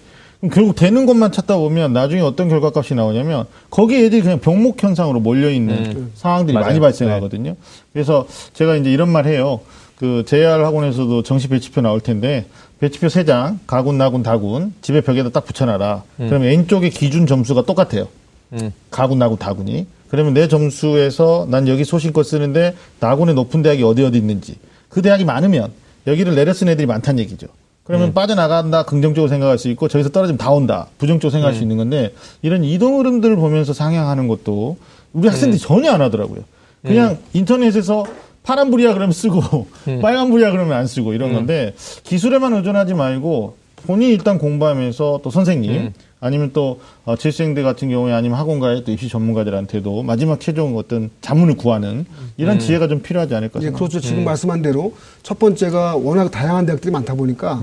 [0.53, 5.49] 결국 되는 것만 찾다 보면 나중에 어떤 결과값이 나오냐면 거기에 애들이 그냥 병목 현상으로 몰려
[5.49, 6.67] 있는 상황들이 맞아요.
[6.67, 7.55] 많이 발생하거든요.
[7.91, 9.61] 그래서 제가 이제 이런 말 해요.
[9.97, 12.45] 그 JR 학원에서도 정시 배치표 나올 텐데
[12.79, 16.03] 배치표 세 장, 가군, 나군, 다군 집에 벽에다 딱 붙여놔라.
[16.17, 18.07] 그러면 N쪽의 기준 점수가 똑같아요.
[18.53, 18.71] 음.
[18.91, 19.87] 가군, 나군, 다군이.
[20.09, 24.55] 그러면 내 점수에서 난 여기 소신껏 쓰는데 나군의 높은 대학이 어디 어디 있는지
[24.87, 25.71] 그 대학이 많으면
[26.05, 27.47] 여기를 내려 쓴 애들이 많다는 얘기죠.
[27.87, 30.87] 그러면 빠져나간다 긍정적으로 생각할 수 있고 저기서 떨어지면 다 온다.
[30.97, 34.77] 부정적으로 생각할 수 있는 건데 이런 이동 흐름들을 보면서 상향하는 것도
[35.13, 36.41] 우리 학생들이 전혀 안 하더라고요.
[36.83, 38.05] 그냥 인터넷에서
[38.43, 39.67] 파란불이야 그러면 쓰고
[40.01, 41.73] 빨간불이야 그러면 안 쓰고 이런 건데
[42.03, 45.71] 기술에만 의존하지 말고 본인이 일단 공부하면서 또 선생님
[46.19, 51.55] 아니면 또 어, 재수생들 같은 경우에 아니면 학원가의 또 입시 전문가들한테도 마지막 최종 어떤 자문을
[51.55, 52.05] 구하는
[52.37, 53.77] 이런 지혜가 좀 필요하지 않을까 예, 생각합니다.
[53.77, 54.07] 그렇죠.
[54.07, 57.61] 지금 말씀한 대로 첫 번째가 워낙 다양한 대학들이 많다 보니까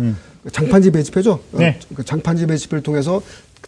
[0.52, 1.32] 장판지 배치표죠.
[1.32, 1.58] 어, 음.
[1.58, 1.78] 네.
[1.94, 3.20] 그 장판지 배치표를 통해서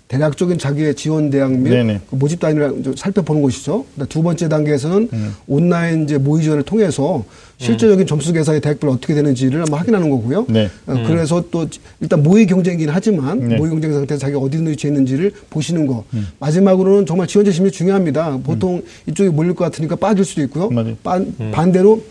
[0.09, 2.01] 대략적인 자기의 지원 대학 및 네네.
[2.09, 3.85] 그 모집 단위를 좀 살펴보는 것이죠.
[4.09, 5.35] 두 번째 단계에서는 음.
[5.49, 7.25] 온라인 이제 모의 지원을 통해서
[7.59, 10.47] 실제적인 점수 계산이 대학별 어떻게 되는지를 한번 확인하는 거고요.
[10.49, 10.71] 네.
[10.87, 11.67] 어, 그래서 또
[12.01, 13.57] 일단 모의 경쟁이긴 하지만 네.
[13.57, 16.05] 모의 경쟁 상태에서 자기가 어디 있는 위치에 있는지를 보시는 거.
[16.15, 16.29] 음.
[16.39, 18.39] 마지막으로는 정말 지원자 심리 중요합니다.
[18.45, 20.69] 보통 이쪽에 몰릴 것 같으니까 빠질 수도 있고요.
[21.03, 22.03] 반, 반대로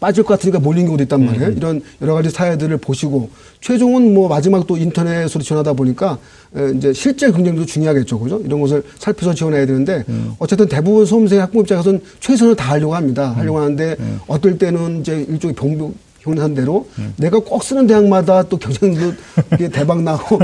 [0.00, 1.48] 빠질 것 같으니까 몰린 경우도 있단 말이에요.
[1.48, 1.56] 음.
[1.56, 3.30] 이런 여러 가지 사회들을 보시고
[3.60, 6.18] 최종은 뭐 마지막 또 인터넷으로 지원하다 보니까
[6.56, 8.40] 에, 이제 실제 경쟁도 중요하겠죠, 그죠?
[8.44, 10.32] 이런 것을 살펴서 지원해야 되는데 음.
[10.38, 13.32] 어쨌든 대부분 수험생 학부모 입장에서는 최선을 다하려고 합니다.
[13.32, 13.38] 음.
[13.38, 13.96] 하려고 하는데
[14.26, 17.14] 어떨 때는 이제 일종의 병 형산대로 음.
[17.16, 19.14] 내가 꼭 쓰는 대학마다 또 경쟁도
[19.54, 20.38] 이게 대박 나고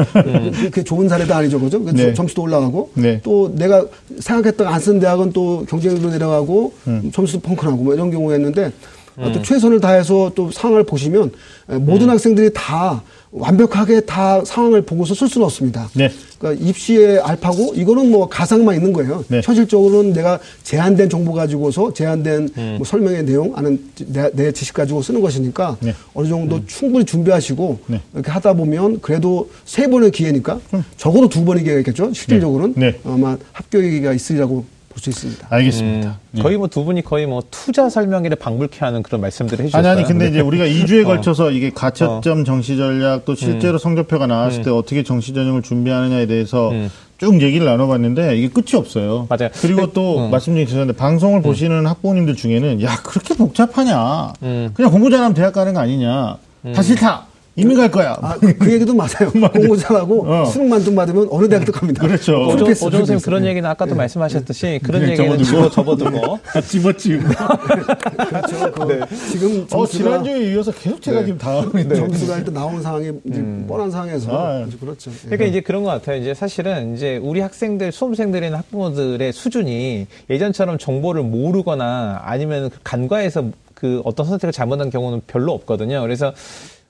[0.71, 1.83] 그게 좋은 사례도 아니죠, 그죠?
[1.83, 1.97] 그 음.
[1.97, 2.15] 네.
[2.15, 3.21] 점수도 올라가고 네.
[3.23, 3.85] 또 내가
[4.19, 7.11] 생각했던 안 쓰는 대학은 또 경쟁률도 내려가고 음.
[7.13, 8.73] 점수도 펑크나고 뭐 이런 경우였는데
[9.17, 11.33] 어, 또 최선을 다해서 또 상황을 보시면
[11.71, 12.11] 에, 모든 음.
[12.11, 15.89] 학생들이 다 완벽하게 다 상황을 보고서 쓸 수는 없습니다.
[15.95, 16.11] 네.
[16.39, 19.25] 그러니까 입시의 알파고 이거는 뭐 가상만 있는 거예요.
[19.29, 19.41] 네.
[19.43, 22.75] 현실적으로는 내가 제한된 정보 가지고서 제한된 음.
[22.79, 25.95] 뭐 설명의 내용 아는 내, 내 지식 가지고 쓰는 것이니까 네.
[26.15, 28.01] 어느 정도 충분히 준비하시고 네.
[28.15, 30.61] 이렇게 하다 보면 그래도 세 번의 기회니까
[30.97, 32.13] 적어도 두 번의 기회가 있겠죠.
[32.13, 32.81] 실질적으로는 음.
[32.81, 32.99] 네.
[33.05, 34.65] 아마 합격의 기회가 있으리라고
[34.97, 35.47] 볼 수 있습니다.
[35.51, 36.19] 알겠습니다.
[36.39, 36.43] 예.
[36.43, 39.93] 거의 뭐 두 분이 거의 뭐 투자 설명회를 방불케 하는 그런 말씀들을 아니 해주셨어요.
[39.93, 41.09] 아니 근데 이제 우리가 2주에 어.
[41.09, 46.73] 걸쳐서 이게 가채점 정시 전략 또 실제로 성적표가 나왔을 때 어떻게 정시 전형을 준비하느냐에 대해서
[47.19, 49.27] 쭉 얘기를 나눠봤는데 이게 끝이 없어요.
[49.29, 49.51] 맞아요.
[49.61, 54.33] 그리고 또 말씀드리기 전에 방송을 보시는 학부모님들 중에는 야 그렇게 복잡하냐?
[54.41, 56.37] 그냥 공부 잘하면 대학 가는 거 아니냐?
[56.75, 57.27] 다 싫다.
[57.59, 58.15] 이미 갈 거야.
[58.21, 59.31] 아, 그, 그 얘기도 맞아요.
[59.53, 60.45] 공부 잘하고 어.
[60.45, 62.07] 수능만 좀 받으면 어느 대학도 갑니다.
[62.07, 62.47] 그렇죠.
[62.49, 62.89] 오정, 했어요.
[62.89, 63.45] 오정 선생님 그렇게 그런.
[63.47, 65.71] 얘기는 아까도 말씀하셨듯이 그런 그냥 얘기는 접어두고.
[65.71, 67.25] 집어 접어두고 다 집어치우고.
[68.29, 68.73] 그렇죠.
[68.73, 71.95] 그 지금 어, 점수가 지난주에 이어서 계속 제가 지금 당하는데.
[71.95, 74.77] 점수가 일단 나온 상황이 이제 뻔한 상황에서 아, 예.
[74.79, 75.11] 그렇죠.
[75.11, 75.15] 예.
[75.25, 76.21] 그러니까 이제 그런 것 같아요.
[76.21, 84.01] 이제 사실은 이제 우리 학생들, 수험생들이나 학부모들의 수준이 예전처럼 정보를 모르거나 아니면 그 간과해서 그
[84.05, 86.01] 어떤 선택을 잘못한 경우는 별로 없거든요.
[86.03, 86.33] 그래서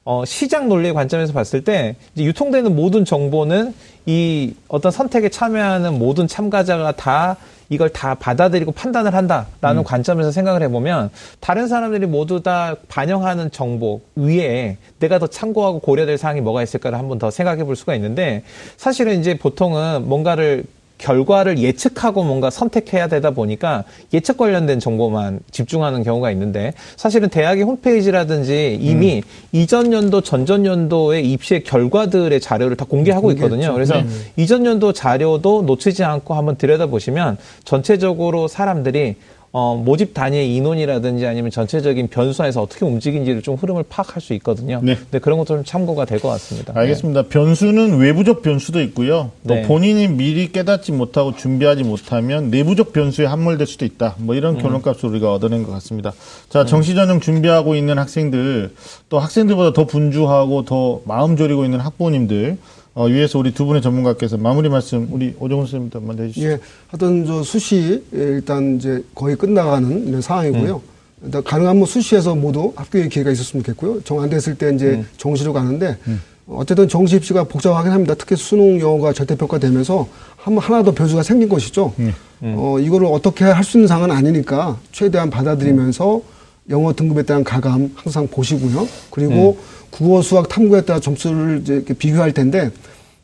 [0.07, 3.75] 어, 시장 논리의 관점에서 봤을 때 이제 유통되는 모든 정보는
[4.07, 7.37] 이 어떤 선택에 참여하는 모든 참가자가 다
[7.69, 9.83] 이걸 다 받아들이고 판단을 한다라는 음.
[9.83, 16.41] 관점에서 생각을 해보면 다른 사람들이 모두 다 반영하는 정보 위에 내가 더 참고하고 고려될 사항이
[16.41, 18.45] 뭐가 있을까를 한번 더 생각해 볼 수가 있는데
[18.77, 20.67] 사실은 이제 보통은 뭔가를
[20.99, 23.85] 결과를 예측하고 뭔가 선택해야 되다 보니까
[24.15, 29.23] 예측 관련된 정보만 집중하는 경우가 있는데 사실은 대학의 홈페이지라든지 이미 음.
[29.53, 33.73] 이전 연도 전전 연도의 입시의 결과들의 자료를 다 공개하고 있거든요.
[33.75, 34.07] 그래서 네.
[34.37, 39.17] 이전 연도 자료도 놓치지 않고 한번 들여다보시면 전체적으로 사람들이
[39.59, 44.81] 어, 모집 단위의 인원이라든지 아니면 전체적인 변수에서 어떻게 움직인지를 좀 흐름을 파악할 수 있거든요.
[44.83, 44.99] 네.
[45.11, 46.75] 네 그런 것도 좀 참고가 될 것 같습니다.
[46.77, 47.23] 알겠습니다.
[47.23, 47.29] 네.
[47.31, 49.31] 변수는 외부적 변수도 있고요.
[49.49, 49.63] 또 네.
[49.63, 54.17] 본인이 미리 깨닫지 못하고 준비하지 못하면 내부적 변수에 함몰될 수도 있다.
[54.19, 54.61] 뭐 이런 음.
[54.61, 56.13] 결론값을 우리가 얻어낸 것 같습니다.
[56.51, 56.67] 자, 음.
[56.67, 58.75] 정시전형 준비하고 있는 학생들,
[59.09, 62.59] 또 학생들보다 더 분주하고 더 마음 졸이고 있는 학부모님들,
[62.97, 66.47] 어, 위에서 우리 두 분의 전문가께서 마무리 말씀 우리 오정훈 선생님부터 먼저 해주시죠.
[66.49, 70.77] 예, 하여튼 저 수시 일단 이제 거의 끝나가는 이런 상황이고요.
[70.77, 71.27] 음.
[71.27, 74.01] 일단 가능하면 수시에서 모두 합격의 기회가 있었으면 좋겠고요.
[74.03, 75.07] 정 안 됐을 때 이제 음.
[75.19, 76.23] 정시로 가는데 음.
[76.49, 78.15] 어쨌든 정시 입시가 복잡하긴 합니다.
[78.17, 81.93] 특히 수능 영어가 절대평가되면서 한 하나 더 변수가 생긴 것이죠.
[81.99, 82.15] 음.
[82.41, 86.23] 어, 이거를 어떻게 할 수 있는 상황은 아니니까 최대한 받아들이면서
[86.71, 88.89] 영어 등급에 대한 가감 항상 보시고요.
[89.11, 89.87] 그리고 음.
[89.91, 92.71] 국어, 수학, 탐구에 따라 점수를 이제 이렇게 비교할 텐데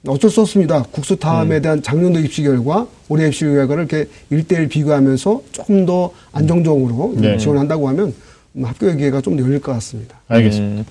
[0.07, 0.83] 어쩔 수 없습니다.
[0.91, 1.63] 국수 탐에 음.
[1.63, 7.37] 대한 작년도 입시 결과, 올해 입시 결과를 이렇게 일대일 비교하면서 조금 더 안정적으로 네.
[7.37, 8.15] 지원한다고 하면
[8.61, 10.21] 합격의 기회가 좀더 열릴 것 같습니다.
[10.29, 10.91] 알겠습니다.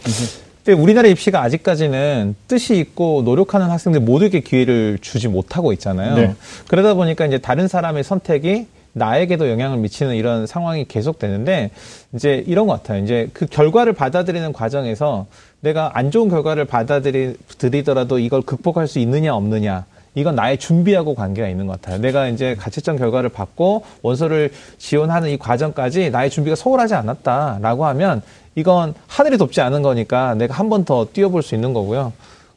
[0.68, 0.78] 음.
[0.78, 6.16] 우리나라 입시가 아직까지는 뜻이 있고 노력하는 학생들 모두에게 기회를 주지 못하고 있잖아요.
[6.16, 6.36] 네.
[6.68, 11.72] 그러다 보니까 이제 다른 사람의 선택이 나에게도 영향을 미치는 이런 상황이 계속되는데
[12.14, 13.04] 이제 이런 것 같아요.
[13.04, 15.28] 이제 그 결과를 받아들이는 과정에서
[15.62, 19.86] 내가 안 좋은 결과를 받아들이더라도 이걸 극복할 수 있느냐 없느냐
[20.16, 22.00] 이건 나의 준비하고 관계가 있는 것 같아요.
[22.02, 28.22] 내가 이제 가채점 결과를 받고 원서를 지원하는 이 과정까지 나의 준비가 소홀하지 않았다라고 하면
[28.56, 32.12] 이건 하늘이 돕지 않은 거니까 내가 한 번 더 뛰어볼 수 있는 거고요.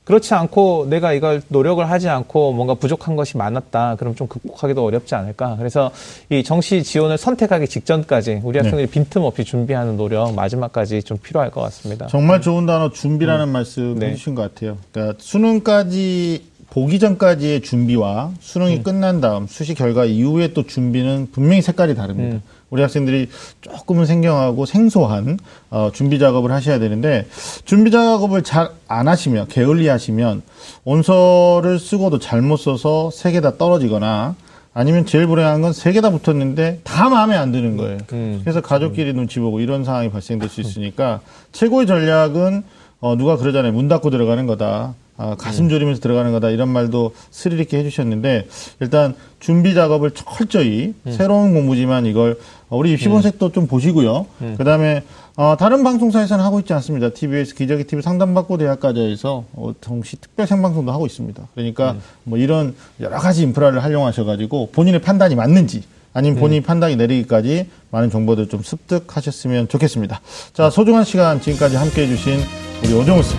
[0.04, 3.96] 그렇지 않고 내가 이걸 노력을 하지 않고 뭔가 부족한 것이 많았다.
[3.96, 5.56] 그럼 좀 극복하기도 어렵지 않을까.
[5.56, 5.90] 그래서
[6.28, 8.92] 이 정시 지원을 선택하기 직전까지 우리 학생들이 네.
[8.92, 12.06] 빈틈없이 준비하는 노력 마지막까지 좀 필요할 것 같습니다.
[12.08, 13.52] 정말 좋은 단어 준비라는 음.
[13.52, 14.10] 말씀 네.
[14.10, 14.76] 해주신 것 같아요.
[14.92, 18.82] 그러니까 수능까지 보기 전까지의 준비와 수능이 음.
[18.82, 22.36] 끝난 다음 수시 결과 이후에 또 준비는 분명히 색깔이 다릅니다.
[22.36, 22.42] 음.
[22.70, 23.28] 우리 학생들이
[23.60, 25.38] 조금은 생경하고 생소한
[25.70, 27.26] 어, 준비 작업을 하셔야 되는데
[27.64, 30.42] 준비 작업을 잘 안 하시면 게을리 하시면
[30.84, 34.34] 원서를 쓰고도 잘못 써서 세 개 다 떨어지거나
[34.74, 37.98] 아니면 제일 불행한 건 세 개 다 붙었는데 다 마음에 안 드는 거예요.
[38.12, 38.40] 음.
[38.44, 41.20] 그래서 가족끼리 눈치 보고 이런 상황이 발생될 수 있으니까
[41.52, 42.62] 최고의 전략은
[43.00, 43.72] 어, 누가 그러잖아요.
[43.72, 44.94] 문 닫고 들어가는 거다.
[45.16, 48.48] 아, 가슴 졸이면서 들어가는 거다 이런 말도 스릴 있게 해주셨는데
[48.80, 51.12] 일단 준비 작업을 철저히 음.
[51.12, 52.38] 새로운 공부지만 이걸
[52.68, 53.52] 우리 입시본색도 음.
[53.52, 54.26] 좀 보시고요.
[54.40, 54.54] 음.
[54.58, 55.02] 그다음에
[55.36, 57.10] 어, 다른 방송사에서는 하고 있지 않습니다.
[57.10, 61.46] TBS 기저귀 TV 상담받고 대학까지해서 어, 동시 특별 생방송도 하고 있습니다.
[61.54, 62.00] 그러니까 음.
[62.24, 66.62] 뭐 이런 여러 가지 인프라를 활용하셔가지고 본인의 판단이 맞는지 아니면 본인 음.
[66.62, 70.20] 판단이 내리기까지 많은 정보들 좀 습득하셨으면 좋겠습니다.
[70.52, 72.38] 자 소중한 시간 지금까지 함께 해 주신
[72.84, 73.38] 우리 오정우 쌤,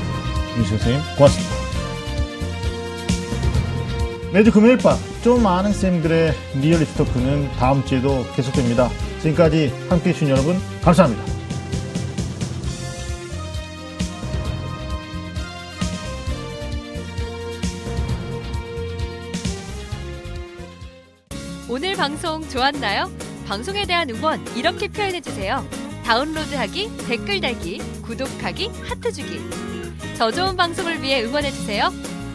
[0.57, 1.64] 윤 선생님 고맙습니다.
[4.36, 8.89] 매주 금요일 밤좀 많은 쌤들의 리얼리티 토크는 다음 주에도 계속됩니다.
[9.21, 11.23] 지금까지 함께 해 주신 여러분 감사합니다.
[21.97, 23.09] 방송 좋았나요?
[23.47, 25.65] 방송에 대한 응원 이렇게 표현해 주세요.
[26.03, 29.39] 다운로드하기, 댓글 달기, 구독하기, 하트 주기.
[30.17, 31.89] 더 좋은 방송을 위해 응원해 주세요.